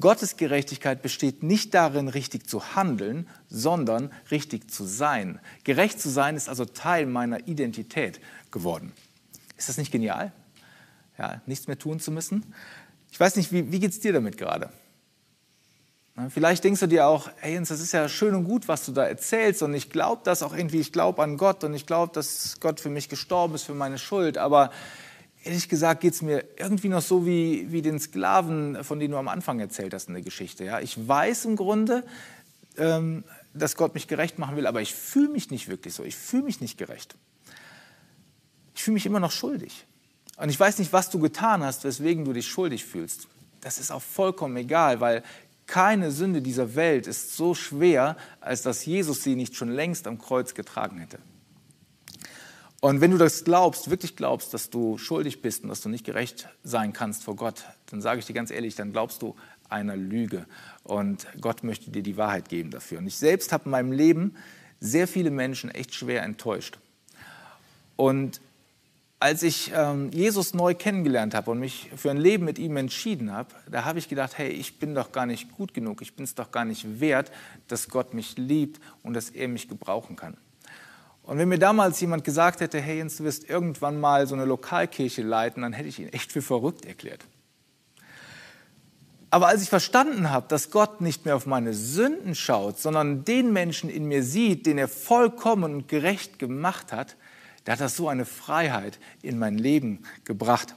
Gottes 0.00 0.36
Gerechtigkeit 0.36 1.02
besteht 1.02 1.42
nicht 1.42 1.74
darin, 1.74 2.08
richtig 2.08 2.48
zu 2.48 2.76
handeln, 2.76 3.28
sondern 3.48 4.12
richtig 4.30 4.70
zu 4.70 4.84
sein. 4.84 5.40
Gerecht 5.64 6.00
zu 6.00 6.08
sein 6.08 6.36
ist 6.36 6.48
also 6.48 6.64
Teil 6.64 7.06
meiner 7.06 7.48
Identität 7.48 8.20
geworden. 8.52 8.92
Ist 9.56 9.68
das 9.68 9.76
nicht 9.76 9.90
genial? 9.90 10.32
Ja, 11.18 11.42
nichts 11.46 11.66
mehr 11.66 11.78
tun 11.78 11.98
zu 11.98 12.12
müssen? 12.12 12.54
Ich 13.10 13.18
weiß 13.18 13.34
nicht, 13.36 13.50
wie, 13.50 13.72
wie 13.72 13.80
geht 13.80 13.90
es 13.90 13.98
dir 13.98 14.12
damit 14.12 14.38
gerade? 14.38 14.70
Vielleicht 16.30 16.64
denkst 16.64 16.80
du 16.80 16.88
dir 16.88 17.06
auch, 17.06 17.30
hey 17.36 17.54
Jens, 17.54 17.68
das 17.68 17.80
ist 17.80 17.92
ja 17.92 18.08
schön 18.08 18.34
und 18.34 18.44
gut, 18.44 18.66
was 18.66 18.84
du 18.84 18.92
da 18.92 19.04
erzählst 19.04 19.62
und 19.62 19.72
ich 19.74 19.88
glaube 19.88 20.22
das 20.24 20.42
auch 20.42 20.52
irgendwie, 20.52 20.80
ich 20.80 20.92
glaube 20.92 21.22
an 21.22 21.36
Gott 21.36 21.62
und 21.62 21.74
ich 21.74 21.86
glaube, 21.86 22.12
dass 22.12 22.58
Gott 22.58 22.80
für 22.80 22.90
mich 22.90 23.08
gestorben 23.08 23.54
ist, 23.54 23.62
für 23.62 23.74
meine 23.74 23.98
Schuld, 23.98 24.36
aber 24.36 24.72
ehrlich 25.48 25.68
gesagt 25.68 26.00
geht 26.00 26.14
es 26.14 26.22
mir 26.22 26.44
irgendwie 26.56 26.88
noch 26.88 27.02
so 27.02 27.26
wie, 27.26 27.72
wie 27.72 27.82
den 27.82 27.98
Sklaven, 27.98 28.84
von 28.84 29.00
denen 29.00 29.12
du 29.12 29.18
am 29.18 29.28
Anfang 29.28 29.58
erzählt 29.60 29.94
hast 29.94 30.08
in 30.08 30.14
der 30.14 30.22
Geschichte. 30.22 30.64
Ja? 30.64 30.80
Ich 30.80 31.08
weiß 31.08 31.46
im 31.46 31.56
Grunde, 31.56 32.04
ähm, 32.76 33.24
dass 33.54 33.76
Gott 33.76 33.94
mich 33.94 34.06
gerecht 34.06 34.38
machen 34.38 34.56
will, 34.56 34.66
aber 34.66 34.80
ich 34.80 34.94
fühle 34.94 35.28
mich 35.28 35.50
nicht 35.50 35.68
wirklich 35.68 35.94
so, 35.94 36.04
ich 36.04 36.16
fühle 36.16 36.44
mich 36.44 36.60
nicht 36.60 36.78
gerecht 36.78 37.16
ich 38.78 38.84
fühle 38.84 38.94
mich 38.94 39.06
immer 39.06 39.18
noch 39.18 39.32
schuldig. 39.32 39.84
Und 40.36 40.50
ich 40.50 40.60
weiß 40.60 40.78
nicht, 40.78 40.92
was 40.92 41.10
du 41.10 41.18
getan 41.18 41.64
hast, 41.64 41.82
weswegen 41.82 42.24
du 42.24 42.32
dich 42.32 42.46
schuldig 42.46 42.84
fühlst. 42.84 43.26
Das 43.60 43.78
ist 43.78 43.90
auch 43.90 44.00
vollkommen 44.00 44.56
egal, 44.56 45.00
weil 45.00 45.24
keine 45.66 46.12
Sünde 46.12 46.40
dieser 46.42 46.76
Welt 46.76 47.08
ist 47.08 47.36
so 47.36 47.56
schwer, 47.56 48.16
als 48.40 48.62
dass 48.62 48.86
Jesus 48.86 49.24
sie 49.24 49.34
nicht 49.34 49.56
schon 49.56 49.68
längst 49.68 50.06
am 50.06 50.18
Kreuz 50.18 50.54
getragen 50.54 50.98
hätte. 50.98 51.18
Und 52.80 53.00
wenn 53.00 53.10
du 53.10 53.18
das 53.18 53.42
glaubst, 53.42 53.90
wirklich 53.90 54.14
glaubst, 54.14 54.54
dass 54.54 54.70
du 54.70 54.98
schuldig 54.98 55.42
bist 55.42 55.64
und 55.64 55.68
dass 55.68 55.80
du 55.80 55.88
nicht 55.88 56.04
gerecht 56.04 56.48
sein 56.62 56.92
kannst 56.92 57.24
vor 57.24 57.34
Gott, 57.34 57.64
dann 57.90 58.00
sage 58.00 58.20
ich 58.20 58.26
dir 58.26 58.34
ganz 58.34 58.52
ehrlich, 58.52 58.76
dann 58.76 58.92
glaubst 58.92 59.20
du 59.22 59.34
einer 59.68 59.96
Lüge. 59.96 60.46
Und 60.84 61.26
Gott 61.40 61.64
möchte 61.64 61.90
dir 61.90 62.02
die 62.02 62.16
Wahrheit 62.16 62.48
geben 62.48 62.70
dafür. 62.70 62.98
Und 62.98 63.06
ich 63.08 63.16
selbst 63.16 63.52
habe 63.52 63.64
in 63.64 63.72
meinem 63.72 63.92
Leben 63.92 64.36
sehr 64.80 65.08
viele 65.08 65.30
Menschen 65.30 65.70
echt 65.70 65.92
schwer 65.92 66.22
enttäuscht. 66.22 66.78
Und 67.96 68.40
als 69.18 69.42
ich 69.42 69.72
ähm, 69.74 70.12
Jesus 70.12 70.54
neu 70.54 70.74
kennengelernt 70.74 71.34
habe 71.34 71.50
und 71.50 71.58
mich 71.58 71.90
für 71.96 72.12
ein 72.12 72.16
Leben 72.16 72.44
mit 72.44 72.60
ihm 72.60 72.76
entschieden 72.76 73.32
habe, 73.32 73.52
da 73.68 73.84
habe 73.84 73.98
ich 73.98 74.08
gedacht, 74.08 74.38
hey, 74.38 74.50
ich 74.50 74.78
bin 74.78 74.94
doch 74.94 75.10
gar 75.10 75.26
nicht 75.26 75.50
gut 75.56 75.74
genug, 75.74 76.00
ich 76.02 76.14
bin 76.14 76.22
es 76.22 76.36
doch 76.36 76.52
gar 76.52 76.64
nicht 76.64 77.00
wert, 77.00 77.32
dass 77.66 77.88
Gott 77.88 78.14
mich 78.14 78.36
liebt 78.36 78.80
und 79.02 79.14
dass 79.14 79.30
er 79.30 79.48
mich 79.48 79.68
gebrauchen 79.68 80.14
kann. 80.14 80.36
Und 81.28 81.36
wenn 81.36 81.50
mir 81.50 81.58
damals 81.58 82.00
jemand 82.00 82.24
gesagt 82.24 82.62
hätte, 82.62 82.80
hey 82.80 82.96
Jens, 82.96 83.18
du 83.18 83.24
wirst 83.24 83.50
irgendwann 83.50 84.00
mal 84.00 84.26
so 84.26 84.34
eine 84.34 84.46
Lokalkirche 84.46 85.20
leiten, 85.20 85.60
dann 85.60 85.74
hätte 85.74 85.86
ich 85.86 85.98
ihn 85.98 86.08
echt 86.08 86.32
für 86.32 86.40
verrückt 86.40 86.86
erklärt. 86.86 87.22
Aber 89.28 89.48
als 89.48 89.62
ich 89.62 89.68
verstanden 89.68 90.30
habe, 90.30 90.48
dass 90.48 90.70
Gott 90.70 91.02
nicht 91.02 91.26
mehr 91.26 91.36
auf 91.36 91.44
meine 91.44 91.74
Sünden 91.74 92.34
schaut, 92.34 92.78
sondern 92.78 93.26
den 93.26 93.52
Menschen 93.52 93.90
in 93.90 94.06
mir 94.06 94.22
sieht, 94.22 94.64
den 94.64 94.78
er 94.78 94.88
vollkommen 94.88 95.74
und 95.74 95.86
gerecht 95.86 96.38
gemacht 96.38 96.92
hat, 96.92 97.16
der 97.66 97.72
hat 97.72 97.82
das 97.82 97.94
so 97.94 98.08
eine 98.08 98.24
Freiheit 98.24 98.98
in 99.20 99.38
mein 99.38 99.58
Leben 99.58 100.04
gebracht. 100.24 100.74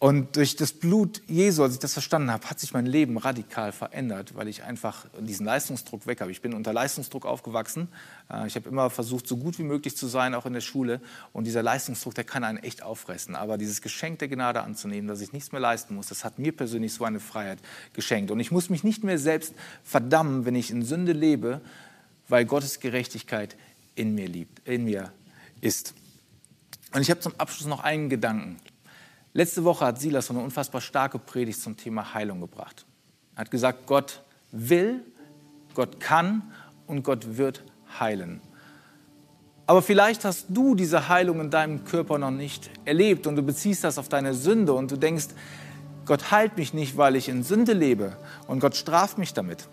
Und 0.00 0.36
durch 0.36 0.54
das 0.54 0.72
Blut 0.72 1.22
Jesu, 1.26 1.64
als 1.64 1.74
ich 1.74 1.80
das 1.80 1.92
verstanden 1.92 2.30
habe, 2.30 2.48
hat 2.48 2.60
sich 2.60 2.72
mein 2.72 2.86
Leben 2.86 3.18
radikal 3.18 3.72
verändert, 3.72 4.36
weil 4.36 4.46
ich 4.46 4.62
einfach 4.62 5.06
diesen 5.18 5.44
Leistungsdruck 5.44 6.06
weg 6.06 6.20
habe. 6.20 6.30
Ich 6.30 6.40
bin 6.40 6.54
unter 6.54 6.72
Leistungsdruck 6.72 7.26
aufgewachsen. 7.26 7.88
Äh, 8.30 8.46
ich 8.46 8.54
habe 8.54 8.68
immer 8.68 8.90
versucht, 8.90 9.26
so 9.26 9.36
gut 9.36 9.58
wie 9.58 9.64
möglich 9.64 9.96
zu 9.96 10.06
sein, 10.06 10.36
auch 10.36 10.46
in 10.46 10.52
der 10.52 10.60
Schule. 10.60 11.00
Und 11.32 11.48
dieser 11.48 11.64
Leistungsdruck, 11.64 12.14
der 12.14 12.22
kann 12.22 12.44
einen 12.44 12.58
echt 12.58 12.84
auffressen. 12.84 13.34
Aber 13.34 13.58
dieses 13.58 13.82
Geschenk 13.82 14.20
der 14.20 14.28
Gnade 14.28 14.62
anzunehmen, 14.62 15.08
dass 15.08 15.20
ich 15.20 15.32
nichts 15.32 15.50
mehr 15.50 15.60
leisten 15.60 15.96
muss, 15.96 16.06
das 16.06 16.22
hat 16.22 16.38
mir 16.38 16.52
persönlich 16.52 16.94
so 16.94 17.02
eine 17.02 17.18
Freiheit 17.18 17.58
geschenkt. 17.92 18.30
Und 18.30 18.38
ich 18.38 18.52
muss 18.52 18.70
mich 18.70 18.84
nicht 18.84 19.02
mehr 19.02 19.18
selbst 19.18 19.52
verdammen, 19.82 20.44
wenn 20.44 20.54
ich 20.54 20.70
in 20.70 20.84
Sünde 20.84 21.10
lebe, 21.10 21.60
weil 22.28 22.44
Gottes 22.44 22.78
Gerechtigkeit 22.78 23.56
in 23.96 24.14
mir, 24.14 24.28
liebt, 24.28 24.60
in 24.68 24.84
mir 24.84 25.12
ist. 25.60 25.94
Und 26.94 27.02
ich 27.02 27.10
habe 27.10 27.18
zum 27.18 27.34
Abschluss 27.36 27.66
noch 27.66 27.82
einen 27.82 28.08
Gedanken. 28.08 28.58
Letzte 29.32 29.64
Woche 29.64 29.84
hat 29.84 30.00
Silas 30.00 30.26
so 30.26 30.34
eine 30.34 30.42
unfassbar 30.42 30.80
starke 30.80 31.18
Predigt 31.18 31.60
zum 31.60 31.76
Thema 31.76 32.14
Heilung 32.14 32.40
gebracht. 32.40 32.86
Er 33.34 33.42
hat 33.42 33.50
gesagt, 33.50 33.86
Gott 33.86 34.22
will, 34.50 35.04
Gott 35.74 36.00
kann 36.00 36.42
und 36.86 37.02
Gott 37.02 37.36
wird 37.36 37.62
heilen. 38.00 38.40
Aber 39.66 39.82
vielleicht 39.82 40.24
hast 40.24 40.46
du 40.48 40.74
diese 40.74 41.08
Heilung 41.08 41.40
in 41.40 41.50
deinem 41.50 41.84
Körper 41.84 42.18
noch 42.18 42.30
nicht 42.30 42.70
erlebt 42.86 43.26
und 43.26 43.36
du 43.36 43.42
beziehst 43.42 43.84
das 43.84 43.98
auf 43.98 44.08
deine 44.08 44.32
Sünde 44.32 44.72
und 44.72 44.90
du 44.90 44.96
denkst, 44.96 45.26
Gott 46.06 46.30
heilt 46.30 46.56
mich 46.56 46.72
nicht, 46.72 46.96
weil 46.96 47.16
ich 47.16 47.28
in 47.28 47.42
Sünde 47.42 47.74
lebe 47.74 48.16
und 48.46 48.60
Gott 48.60 48.76
straft 48.76 49.18
mich 49.18 49.34
damit. 49.34 49.68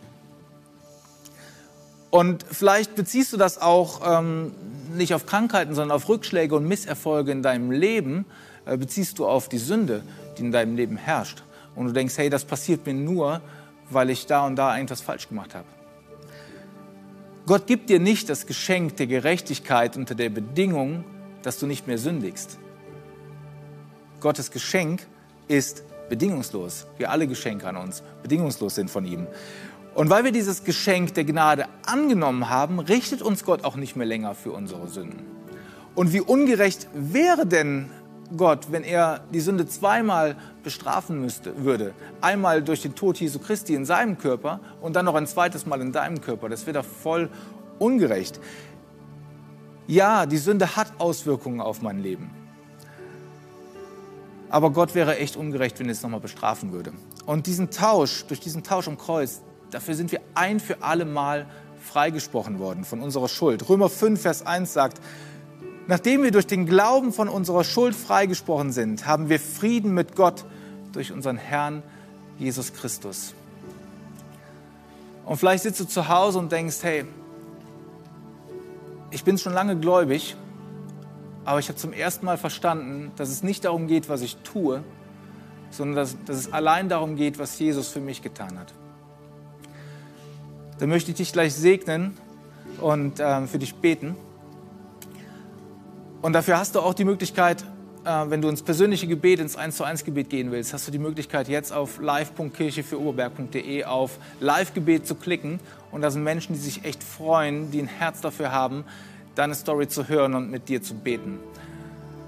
Und 2.10 2.44
vielleicht 2.50 2.96
beziehst 2.96 3.32
du 3.32 3.38
das 3.38 3.62
auch 3.62 4.02
ähm, 4.06 4.52
nicht 4.94 5.14
auf 5.14 5.26
Krankheiten, 5.26 5.74
sondern 5.76 5.96
auf 5.96 6.10
Rückschläge 6.10 6.56
und 6.56 6.68
Misserfolge 6.68 7.32
in 7.32 7.42
deinem 7.42 7.72
Leben, 7.72 8.26
beziehst 8.66 9.20
du 9.20 9.28
auf 9.28 9.50
die 9.50 9.58
Sünde, 9.58 10.04
die 10.38 10.44
in 10.44 10.52
deinem 10.52 10.76
Leben 10.76 10.98
herrscht. 10.98 11.44
Und 11.76 11.88
du 11.88 11.94
denkst, 11.94 12.18
hey, 12.18 12.30
das 12.30 12.46
passiert 12.46 12.86
mir 12.86 12.94
nur, 12.94 13.42
weil 13.90 14.10
ich 14.10 14.26
da 14.26 14.46
und 14.46 14.56
da 14.56 14.76
irgendwas 14.76 15.02
falsch 15.02 15.28
gemacht 15.30 15.54
habe. 15.56 15.68
Gott 17.46 17.68
gibt 17.68 17.90
dir 17.90 18.00
nicht 18.00 18.30
das 18.30 18.48
Geschenk 18.48 18.98
der 18.98 19.08
Gerechtigkeit 19.08 19.98
unter 19.98 20.16
der 20.16 20.30
Bedingung, 20.30 21.04
dass 21.44 21.60
du 21.60 21.68
nicht 21.68 21.86
mehr 21.86 22.00
sündigst. 22.00 22.58
Gottes 24.20 24.50
Geschenk 24.50 25.06
ist 25.48 25.84
bedingungslos. 26.10 26.88
Wir 26.98 27.12
alle 27.12 27.28
Geschenke 27.28 27.68
an 27.68 27.78
uns 27.78 28.02
bedingungslos 28.24 28.74
sind 28.76 28.90
von 28.90 29.06
ihm. 29.06 29.28
Und 29.94 30.10
weil 30.10 30.24
wir 30.24 30.32
dieses 30.32 30.64
Geschenk 30.64 31.14
der 31.14 31.24
Gnade 31.24 31.68
angenommen 31.86 32.50
haben, 32.50 32.80
richtet 32.80 33.22
uns 33.22 33.46
Gott 33.46 33.64
auch 33.64 33.76
nicht 33.76 33.96
mehr 33.96 34.08
länger 34.08 34.34
für 34.34 34.52
unsere 34.52 34.88
Sünden. 34.88 35.22
Und 35.94 36.12
wie 36.12 36.22
ungerecht 36.22 36.88
wäre 36.94 37.46
denn 37.46 37.90
Gott, 38.36 38.72
wenn 38.72 38.84
er 38.84 39.22
die 39.32 39.40
Sünde 39.40 39.68
zweimal 39.68 40.36
bestrafen 40.64 41.22
müsste, 41.22 41.64
würde? 41.64 41.94
Einmal 42.22 42.64
durch 42.64 42.82
den 42.82 42.96
Tod 42.96 43.20
Jesu 43.20 43.40
Christi 43.40 43.76
in 43.76 43.86
seinem 43.86 44.18
Körper 44.18 44.60
und 44.82 44.96
dann 44.96 45.06
noch 45.06 45.16
ein 45.16 45.28
zweites 45.28 45.66
Mal 45.66 45.82
in 45.82 45.92
deinem 45.92 46.22
Körper. 46.22 46.50
Das 46.50 46.66
wäre 46.66 46.80
doch 46.80 46.86
voll 46.86 47.30
ungerecht. 47.80 48.40
Ja, 49.88 50.26
die 50.26 50.38
Sünde 50.38 50.76
hat 50.76 50.94
Auswirkungen 50.98 51.62
auf 51.62 51.82
mein 51.82 52.00
Leben. 52.00 52.32
Aber 54.50 54.72
Gott 54.72 54.96
wäre 54.96 55.18
echt 55.18 55.36
ungerecht, 55.36 55.80
wenn 55.80 55.88
er 55.88 55.92
es 55.92 56.02
nochmal 56.02 56.20
bestrafen 56.20 56.72
würde. 56.72 56.94
Und 57.26 57.46
diesen 57.46 57.70
Tausch, 57.70 58.26
durch 58.26 58.40
diesen 58.40 58.64
Tausch 58.64 58.88
am 58.88 58.98
Kreuz, 58.98 59.42
Dafür 59.76 59.96
sind 59.96 60.12
wir 60.12 60.22
ein 60.36 60.60
für 60.60 60.82
alle 60.82 61.04
Mal 61.04 61.48
freigesprochen 61.82 62.60
worden 62.60 62.86
von 62.86 63.02
unserer 63.02 63.28
Schuld. 63.28 63.68
Römer 63.68 63.90
5, 63.90 64.22
Vers 64.22 64.46
1 64.46 64.72
sagt, 64.72 65.02
Nachdem 65.88 66.24
wir 66.24 66.32
durch 66.32 66.48
den 66.48 66.66
Glauben 66.66 67.14
von 67.14 67.30
unserer 67.30 67.64
Schuld 67.64 67.96
freigesprochen 67.96 68.72
sind, 68.72 69.06
haben 69.06 69.30
wir 69.30 69.40
Frieden 69.40 69.94
mit 69.94 70.16
Gott 70.16 70.46
durch 70.94 71.12
unseren 71.12 71.38
Herrn 71.38 71.84
Jesus 72.40 72.74
Christus. 72.74 73.36
Und 75.26 75.38
vielleicht 75.38 75.64
sitzt 75.64 75.80
du 75.80 75.86
zu 75.86 76.08
Hause 76.08 76.40
und 76.40 76.52
denkst, 76.52 76.78
hey, 76.82 77.06
ich 79.12 79.24
bin 79.24 79.38
schon 79.38 79.54
lange 79.54 79.78
gläubig, 79.78 80.36
aber 81.46 81.60
ich 81.60 81.68
habe 81.68 81.78
zum 81.78 81.94
ersten 81.94 82.26
Mal 82.26 82.38
verstanden, 82.38 83.12
dass 83.16 83.30
es 83.30 83.44
nicht 83.44 83.66
darum 83.66 83.88
geht, 83.88 84.10
was 84.10 84.22
ich 84.22 84.38
tue, 84.38 84.84
sondern 85.70 85.96
dass, 85.96 86.18
dass 86.26 86.38
es 86.38 86.54
allein 86.54 86.90
darum 86.90 87.16
geht, 87.16 87.38
was 87.38 87.58
Jesus 87.60 87.90
für 87.90 88.00
mich 88.00 88.22
getan 88.22 88.58
hat. 88.60 88.74
Dann 90.80 90.90
möchte 90.90 91.12
ich 91.12 91.18
dich 91.18 91.32
gleich 91.32 91.54
segnen 91.54 92.18
und 92.82 93.20
äh, 93.20 93.48
für 93.48 93.60
dich 93.60 93.76
beten. 93.76 94.16
Und 96.22 96.34
dafür 96.34 96.58
hast 96.58 96.76
du 96.76 96.80
auch 96.80 96.94
die 96.94 97.06
Möglichkeit, 97.06 97.64
äh, 98.06 98.30
wenn 98.30 98.42
du 98.42 98.50
ins 98.50 98.62
persönliche 98.62 99.08
Gebet, 99.08 99.40
ins 99.40 99.56
1 99.56 99.76
zu 99.76 99.84
1 99.84 100.04
Gebet 100.04 100.30
gehen 100.30 100.52
willst, 100.52 100.74
hast 100.74 100.88
du 100.88 100.92
die 100.92 101.00
Möglichkeit, 101.00 101.48
jetzt 101.48 101.74
auf 101.74 102.00
live.kirchefürurberg.de 102.00 103.84
auf 103.86 104.18
Live-Gebet 104.40 105.08
zu 105.08 105.16
klicken. 105.16 105.60
Und 105.92 106.02
da 106.02 106.12
sind 106.12 106.24
Menschen, 106.24 106.54
die 106.54 106.60
sich 106.60 106.86
echt 106.86 107.04
freuen, 107.04 107.72
die 107.72 107.80
ein 107.80 107.88
Herz 107.88 108.22
dafür 108.22 108.52
haben, 108.52 108.86
deine 109.36 109.56
Story 109.56 109.88
zu 109.88 110.08
hören 110.08 110.36
und 110.36 110.52
mit 110.52 110.70
dir 110.70 110.82
zu 110.82 110.96
beten. 110.96 111.40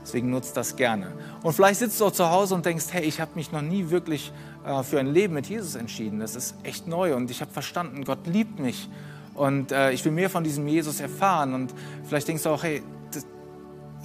Deswegen 0.02 0.30
nutzt 0.30 0.56
das 0.56 0.78
gerne. 0.78 1.12
Und 1.44 1.54
vielleicht 1.54 1.80
sitzt 1.80 2.00
du 2.00 2.06
auch 2.06 2.12
zu 2.12 2.30
Hause 2.30 2.56
und 2.56 2.66
denkst, 2.66 2.86
hey, 2.92 3.04
ich 3.04 3.20
habe 3.20 3.32
mich 3.36 3.52
noch 3.52 3.62
nie 3.62 3.90
wirklich 3.90 4.32
äh, 4.66 4.82
für 4.84 5.00
ein 5.00 5.08
Leben 5.08 5.34
mit 5.34 5.48
Jesus 5.48 5.76
entschieden. 5.76 6.20
Das 6.20 6.36
ist 6.36 6.56
echt 6.64 6.88
neu 6.88 7.14
und 7.14 7.30
ich 7.30 7.42
habe 7.42 7.52
verstanden, 7.52 8.06
Gott 8.06 8.26
liebt 8.26 8.58
mich 8.60 8.90
und 9.34 9.72
äh, 9.72 9.92
ich 9.92 10.04
will 10.06 10.14
mehr 10.14 10.30
von 10.30 10.44
diesem 10.44 10.68
Jesus 10.68 11.02
erfahren. 11.02 11.54
Und 11.54 11.74
vielleicht 12.06 12.28
denkst 12.28 12.44
du 12.44 12.50
auch, 12.50 12.64
hey, 12.64 12.82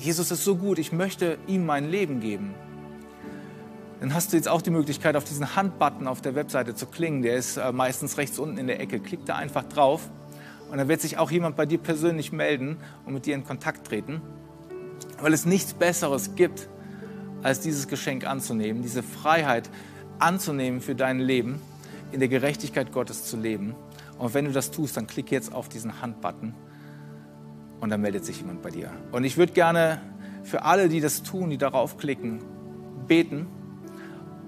Jesus 0.03 0.31
ist 0.31 0.45
so 0.45 0.57
gut, 0.57 0.79
ich 0.79 0.93
möchte 0.93 1.39
ihm 1.47 1.65
mein 1.65 1.91
Leben 1.91 2.21
geben. 2.21 2.55
Dann 4.01 4.15
hast 4.15 4.33
du 4.33 4.37
jetzt 4.37 4.49
auch 4.49 4.63
die 4.63 4.71
Möglichkeit, 4.71 5.15
auf 5.17 5.25
diesen 5.25 5.55
Handbutton 5.55 6.09
auf 6.09 6.21
der 6.21 6.35
Webseite 6.35 6.75
zu 6.75 6.87
klingen. 6.87 7.23
Der 7.23 7.37
ist 7.37 7.57
äh, 7.57 7.73
meistens 7.73 8.19
rechts 8.19 8.39
unten 8.39 8.59
in 8.59 8.67
der 8.67 8.81
Ecke. 8.81 8.99
Klick 8.99 9.25
da 9.27 9.37
einfach 9.37 9.65
drauf 9.65 10.11
und 10.71 10.79
dann 10.79 10.89
wird 10.89 11.01
sich 11.01 11.19
auch 11.19 11.31
jemand 11.31 11.57
bei 11.57 11.67
dir 11.67 11.79
persönlich 11.79 12.33
melden 12.33 12.79
und 13.07 13.15
mit 13.15 13.27
dir 13.27 13.35
in 13.35 13.45
Kontakt 13.45 13.87
treten 13.87 14.21
weil 15.23 15.33
es 15.33 15.47
nichts 15.47 15.73
Besseres 15.73 16.35
gibt, 16.35 16.69
als 17.43 17.61
dieses 17.61 17.89
Geschenk 17.89 18.27
anzunehmen, 18.27 18.83
diese 18.83 19.03
Freiheit 19.03 19.71
anzunehmen 20.19 20.81
für 20.81 20.95
dein 20.95 21.19
Leben, 21.19 21.61
in 22.11 22.21
der 22.21 22.29
Gerechtigkeit 22.29 22.93
Gottes 22.93 23.25
zu 23.25 23.37
leben. 23.37 23.75
Und 24.19 24.35
wenn 24.35 24.45
du 24.45 24.53
das 24.53 24.71
tust, 24.71 24.97
dann 24.97 25.07
klick 25.07 25.31
jetzt 25.31 25.53
auf 25.53 25.69
diesen 25.69 26.03
Handbutton 26.03 26.55
und 27.83 27.91
dann 27.91 28.01
meldet 28.01 28.25
sich 28.25 28.39
jemand 28.39 28.63
bei 28.63 28.71
dir. 28.71 28.91
Und 29.11 29.25
ich 29.25 29.37
würde 29.37 29.53
gerne 29.53 30.01
für 30.45 30.63
alle, 30.63 30.89
die 30.89 31.01
das 31.01 31.25
tun, 31.25 31.51
die 31.51 31.59
darauf 31.59 31.97
klicken, 31.99 32.39
beten. 33.09 33.49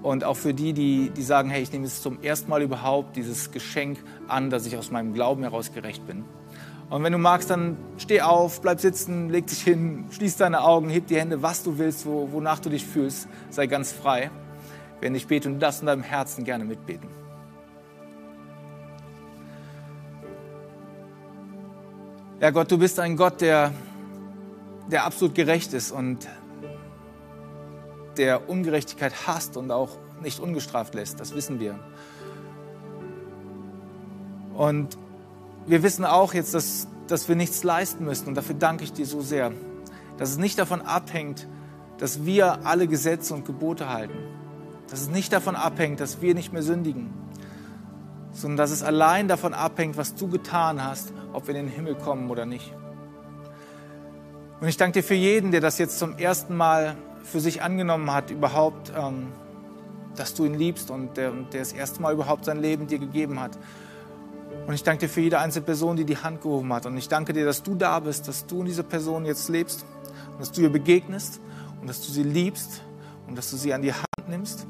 Und 0.01 0.23
auch 0.23 0.37
für 0.37 0.53
die, 0.53 0.71
die, 0.71 1.09
die 1.09 1.21
sagen, 1.21 1.49
hey, 1.49 1.61
ich 1.61 1.71
nehme 1.73 1.83
jetzt 1.83 2.01
zum 2.01 2.23
ersten 2.23 2.49
Mal 2.49 2.61
überhaupt 2.61 3.17
dieses 3.17 3.51
Geschenk 3.51 3.99
an, 4.29 4.49
dass 4.49 4.65
ich 4.65 4.77
aus 4.77 4.89
meinem 4.89 5.13
Glauben 5.13 5.43
heraus 5.43 5.73
gerecht 5.73 6.07
bin. 6.07 6.23
Und 6.89 7.03
wenn 7.03 7.11
du 7.11 7.17
magst, 7.17 7.49
dann 7.49 7.75
steh 7.97 8.21
auf, 8.21 8.61
bleib 8.61 8.79
sitzen, 8.79 9.29
leg 9.29 9.47
dich 9.47 9.61
hin, 9.61 10.05
schließ 10.11 10.37
deine 10.37 10.61
Augen, 10.61 10.87
heb 10.87 11.07
die 11.07 11.17
Hände, 11.17 11.41
was 11.41 11.61
du 11.61 11.77
willst, 11.77 12.05
wo, 12.05 12.31
wonach 12.31 12.59
du 12.59 12.69
dich 12.69 12.85
fühlst. 12.85 13.27
Sei 13.49 13.67
ganz 13.67 13.91
frei, 13.91 14.31
wenn 15.01 15.13
ich 15.13 15.27
bete 15.27 15.49
und 15.49 15.59
darfst 15.59 15.81
in 15.81 15.87
deinem 15.87 16.03
Herzen 16.03 16.45
gerne 16.45 16.63
mitbeten. 16.63 17.09
Ja, 22.45 22.51
Gott, 22.51 22.69
du 22.69 22.77
bist 22.77 22.99
ein 22.99 23.17
Gott, 23.17 23.41
der, 23.41 23.73
der 24.91 25.05
absolut 25.05 25.33
gerecht 25.33 25.73
ist 25.73 25.91
und 25.91 26.27
der 28.17 28.47
Ungerechtigkeit 28.47 29.25
hasst 29.25 29.57
und 29.57 29.71
auch 29.71 29.97
nicht 30.21 30.39
ungestraft 30.39 30.93
lässt. 30.93 31.19
Das 31.19 31.33
wissen 31.33 31.59
wir. 31.59 31.79
Und 34.53 34.95
wir 35.65 35.81
wissen 35.81 36.05
auch 36.05 36.35
jetzt, 36.35 36.53
dass, 36.53 36.87
dass 37.07 37.27
wir 37.27 37.35
nichts 37.35 37.63
leisten 37.63 38.05
müssen 38.05 38.27
und 38.27 38.35
dafür 38.35 38.53
danke 38.53 38.83
ich 38.83 38.93
dir 38.93 39.07
so 39.07 39.21
sehr, 39.21 39.51
dass 40.19 40.29
es 40.29 40.37
nicht 40.37 40.59
davon 40.59 40.83
abhängt, 40.83 41.47
dass 41.97 42.25
wir 42.25 42.63
alle 42.63 42.85
Gesetze 42.85 43.33
und 43.33 43.47
Gebote 43.47 43.89
halten, 43.89 44.19
dass 44.91 45.01
es 45.01 45.09
nicht 45.09 45.33
davon 45.33 45.55
abhängt, 45.55 45.99
dass 45.99 46.21
wir 46.21 46.35
nicht 46.35 46.53
mehr 46.53 46.61
sündigen, 46.61 47.09
sondern 48.35 48.57
dass 48.57 48.71
es 48.71 48.83
allein 48.83 49.27
davon 49.27 49.53
abhängt, 49.53 49.97
was 49.97 50.13
du 50.13 50.27
getan 50.27 50.83
hast, 50.83 51.13
ob 51.33 51.47
wir 51.47 51.55
in 51.55 51.67
den 51.67 51.73
Himmel 51.73 51.95
kommen 51.95 52.29
oder 52.29 52.45
nicht. 52.45 52.71
Und 54.59 54.67
ich 54.67 54.77
danke 54.77 54.99
dir 54.99 55.03
für 55.03 55.15
jeden, 55.15 55.51
der 55.51 55.61
das 55.61 55.77
jetzt 55.77 55.97
zum 55.97 56.17
ersten 56.17 56.55
Mal 56.55 56.95
für 57.23 57.39
sich 57.39 57.61
angenommen 57.61 58.11
hat, 58.11 58.29
überhaupt, 58.31 58.91
ähm, 58.95 59.27
dass 60.15 60.33
du 60.33 60.45
ihn 60.45 60.53
liebst 60.53 60.91
und 60.91 61.17
der, 61.17 61.31
der 61.31 61.61
das 61.61 61.73
erste 61.73 62.01
Mal 62.01 62.13
überhaupt 62.13 62.45
sein 62.45 62.61
Leben 62.61 62.87
dir 62.87 62.99
gegeben 62.99 63.39
hat. 63.39 63.57
Und 64.67 64.73
ich 64.73 64.83
danke 64.83 65.07
dir 65.07 65.09
für 65.09 65.21
jede 65.21 65.39
einzelne 65.39 65.65
Person, 65.65 65.95
die 65.95 66.05
die 66.05 66.17
Hand 66.17 66.41
gehoben 66.41 66.71
hat. 66.73 66.85
Und 66.85 66.97
ich 66.97 67.07
danke 67.07 67.33
dir, 67.33 67.45
dass 67.45 67.63
du 67.63 67.75
da 67.75 67.99
bist, 67.99 68.27
dass 68.27 68.45
du 68.45 68.61
in 68.61 68.65
dieser 68.65 68.83
Person 68.83 69.25
jetzt 69.25 69.49
lebst 69.49 69.85
und 70.31 70.41
dass 70.41 70.51
du 70.51 70.61
ihr 70.61 70.69
begegnest 70.69 71.39
und 71.81 71.87
dass 71.87 72.05
du 72.05 72.11
sie 72.11 72.23
liebst 72.23 72.81
und 73.27 73.37
dass 73.37 73.51
du 73.51 73.57
sie 73.57 73.73
an 73.73 73.81
die 73.81 73.93
Hand 73.93 74.29
nimmst. 74.29 74.65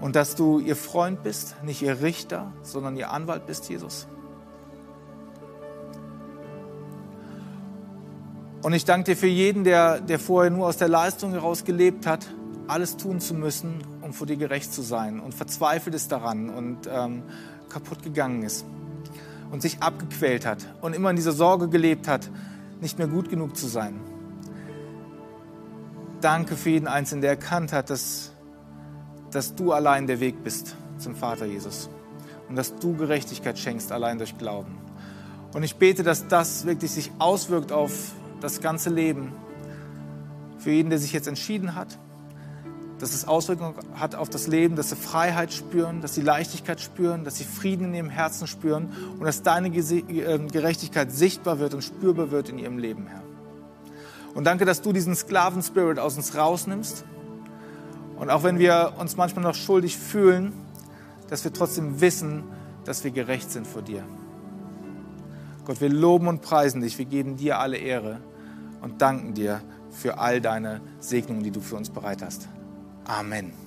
Und 0.00 0.16
dass 0.16 0.34
du 0.34 0.58
ihr 0.58 0.76
Freund 0.76 1.22
bist, 1.22 1.56
nicht 1.62 1.82
ihr 1.82 2.02
Richter, 2.02 2.52
sondern 2.62 2.96
ihr 2.96 3.10
Anwalt 3.10 3.46
bist, 3.46 3.68
Jesus. 3.68 4.06
Und 8.62 8.72
ich 8.72 8.84
danke 8.84 9.12
dir 9.12 9.16
für 9.16 9.26
jeden, 9.28 9.64
der, 9.64 10.00
der 10.00 10.18
vorher 10.18 10.50
nur 10.50 10.66
aus 10.66 10.76
der 10.76 10.88
Leistung 10.88 11.30
heraus 11.30 11.64
gelebt 11.64 12.06
hat, 12.06 12.26
alles 12.66 12.96
tun 12.96 13.20
zu 13.20 13.34
müssen, 13.34 13.76
um 14.02 14.12
vor 14.12 14.26
dir 14.26 14.36
gerecht 14.36 14.72
zu 14.72 14.82
sein 14.82 15.20
und 15.20 15.34
verzweifelt 15.34 15.94
ist 15.94 16.10
daran 16.10 16.50
und 16.50 16.88
ähm, 16.90 17.22
kaputt 17.68 18.02
gegangen 18.02 18.42
ist 18.42 18.64
und 19.52 19.62
sich 19.62 19.80
abgequält 19.82 20.44
hat 20.46 20.66
und 20.80 20.94
immer 20.94 21.10
in 21.10 21.16
dieser 21.16 21.32
Sorge 21.32 21.68
gelebt 21.68 22.08
hat, 22.08 22.28
nicht 22.80 22.98
mehr 22.98 23.06
gut 23.06 23.30
genug 23.30 23.56
zu 23.56 23.66
sein. 23.66 24.00
Danke 26.20 26.56
für 26.56 26.70
jeden 26.70 26.88
Einzelnen, 26.88 27.22
der 27.22 27.30
erkannt 27.30 27.72
hat, 27.72 27.90
dass, 27.90 28.32
dass 29.36 29.54
du 29.54 29.72
allein 29.72 30.06
der 30.06 30.18
Weg 30.18 30.42
bist 30.42 30.76
zum 30.96 31.14
Vater 31.14 31.44
Jesus 31.44 31.90
und 32.48 32.56
dass 32.56 32.74
du 32.76 32.96
Gerechtigkeit 32.96 33.58
schenkst, 33.58 33.92
allein 33.92 34.16
durch 34.16 34.38
Glauben. 34.38 34.78
Und 35.52 35.62
ich 35.62 35.76
bete, 35.76 36.02
dass 36.02 36.26
das 36.26 36.64
wirklich 36.64 36.90
sich 36.90 37.10
auswirkt 37.18 37.70
auf 37.70 38.12
das 38.40 38.62
ganze 38.62 38.88
Leben. 38.88 39.32
Für 40.58 40.70
jeden, 40.70 40.88
der 40.88 40.98
sich 40.98 41.12
jetzt 41.12 41.28
entschieden 41.28 41.74
hat, 41.74 41.98
dass 42.98 43.12
es 43.12 43.28
Auswirkungen 43.28 43.74
hat 43.94 44.14
auf 44.14 44.30
das 44.30 44.46
Leben, 44.46 44.74
dass 44.74 44.88
sie 44.88 44.96
Freiheit 44.96 45.52
spüren, 45.52 46.00
dass 46.00 46.14
sie 46.14 46.22
Leichtigkeit 46.22 46.80
spüren, 46.80 47.24
dass 47.24 47.36
sie 47.36 47.44
Frieden 47.44 47.88
in 47.88 47.94
ihrem 47.94 48.08
Herzen 48.08 48.46
spüren 48.46 48.88
und 49.18 49.24
dass 49.24 49.42
deine 49.42 49.68
ähm, 49.68 50.48
Gerechtigkeit 50.48 51.12
sichtbar 51.12 51.58
wird 51.58 51.74
und 51.74 51.84
spürbar 51.84 52.30
wird 52.30 52.48
in 52.48 52.58
ihrem 52.58 52.78
Leben, 52.78 53.06
Herr. 53.06 53.22
Und 54.34 54.44
danke, 54.44 54.64
dass 54.64 54.80
du 54.80 54.94
diesen 54.94 55.14
Sklaven-Spirit 55.14 55.98
aus 55.98 56.16
uns 56.16 56.34
rausnimmst. 56.36 57.04
Und 58.16 58.30
auch 58.30 58.42
wenn 58.42 58.58
wir 58.58 58.94
uns 58.98 59.16
manchmal 59.16 59.44
noch 59.44 59.54
schuldig 59.54 59.96
fühlen, 59.96 60.52
dass 61.28 61.44
wir 61.44 61.52
trotzdem 61.52 62.00
wissen, 62.00 62.44
dass 62.84 63.04
wir 63.04 63.10
gerecht 63.10 63.50
sind 63.50 63.66
vor 63.66 63.82
dir. 63.82 64.02
Gott, 65.64 65.80
wir 65.80 65.88
loben 65.88 66.28
und 66.28 66.42
preisen 66.42 66.80
dich, 66.80 66.96
wir 66.98 67.04
geben 67.04 67.36
dir 67.36 67.58
alle 67.58 67.76
Ehre 67.76 68.20
und 68.80 69.02
danken 69.02 69.34
dir 69.34 69.60
für 69.90 70.18
all 70.18 70.40
deine 70.40 70.80
Segnungen, 71.00 71.42
die 71.42 71.50
du 71.50 71.60
für 71.60 71.76
uns 71.76 71.90
bereit 71.90 72.22
hast. 72.22 72.48
Amen. 73.04 73.65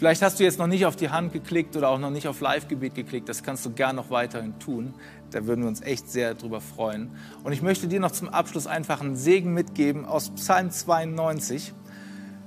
Vielleicht 0.00 0.22
hast 0.22 0.40
du 0.40 0.44
jetzt 0.44 0.58
noch 0.58 0.66
nicht 0.66 0.86
auf 0.86 0.96
die 0.96 1.10
Hand 1.10 1.34
geklickt 1.34 1.76
oder 1.76 1.90
auch 1.90 1.98
noch 1.98 2.08
nicht 2.08 2.26
auf 2.26 2.40
Live-Gebet 2.40 2.94
geklickt. 2.94 3.28
Das 3.28 3.42
kannst 3.42 3.66
du 3.66 3.70
gern 3.70 3.96
noch 3.96 4.08
weiterhin 4.08 4.58
tun. 4.58 4.94
Da 5.30 5.44
würden 5.44 5.60
wir 5.60 5.68
uns 5.68 5.82
echt 5.82 6.10
sehr 6.10 6.32
drüber 6.32 6.62
freuen. 6.62 7.10
Und 7.44 7.52
ich 7.52 7.60
möchte 7.60 7.86
dir 7.86 8.00
noch 8.00 8.10
zum 8.10 8.30
Abschluss 8.30 8.66
einfach 8.66 9.02
einen 9.02 9.14
Segen 9.14 9.52
mitgeben 9.52 10.06
aus 10.06 10.30
Psalm 10.30 10.70
92. 10.70 11.74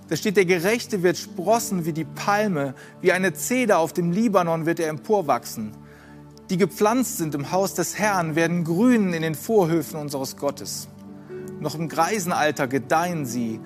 Da 0.07 0.15
steht, 0.15 0.35
der 0.35 0.45
Gerechte 0.45 1.03
wird 1.03 1.15
sprossen 1.15 1.85
wie 1.85 1.93
die 1.93 2.05
Palme, 2.05 2.73
wie 3.01 3.11
eine 3.11 3.33
Zeder 3.33 3.77
auf 3.77 3.93
dem 3.93 4.11
Libanon 4.11 4.65
wird 4.65 4.79
er 4.79 4.89
emporwachsen. 4.89 5.73
Die 6.49 6.57
gepflanzt 6.57 7.19
sind 7.19 7.35
im 7.35 7.51
Haus 7.51 7.75
des 7.75 7.99
Herrn, 7.99 8.35
werden 8.35 8.63
grünen 8.63 9.13
in 9.13 9.21
den 9.21 9.35
Vorhöfen 9.35 9.99
unseres 9.99 10.37
Gottes. 10.37 10.87
Noch 11.59 11.75
im 11.75 11.87
Greisenalter 11.87 12.67
gedeihen 12.67 13.27
sie 13.27 13.59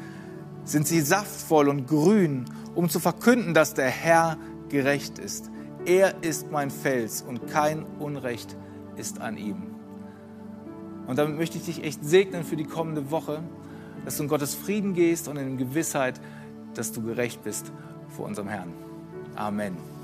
sind 0.67 0.87
sie 0.87 1.01
saftvoll 1.01 1.69
und 1.69 1.87
grün, 1.87 2.45
um 2.75 2.89
zu 2.89 2.99
verkünden, 2.99 3.53
dass 3.53 3.73
der 3.73 3.89
Herr 3.89 4.37
gerecht 4.69 5.17
ist. 5.17 5.49
Er 5.85 6.21
ist 6.21 6.51
mein 6.51 6.69
Fels 6.69 7.21
und 7.21 7.47
kein 7.47 7.85
Unrecht 7.99 8.55
ist 8.97 9.21
an 9.21 9.37
ihm. 9.37 9.63
Und 11.07 11.17
damit 11.17 11.37
möchte 11.37 11.57
ich 11.57 11.65
dich 11.65 11.83
echt 11.83 12.03
segnen 12.03 12.43
für 12.43 12.57
die 12.57 12.65
kommende 12.65 13.09
Woche, 13.11 13.41
dass 14.03 14.17
du 14.17 14.23
in 14.23 14.29
Gottes 14.29 14.55
Frieden 14.55 14.93
gehst 14.93 15.27
und 15.27 15.37
in 15.37 15.57
Gewissheit, 15.57 16.19
dass 16.73 16.91
du 16.91 17.01
gerecht 17.01 17.43
bist 17.43 17.71
vor 18.09 18.25
unserem 18.25 18.49
Herrn. 18.49 18.73
Amen. 19.35 19.96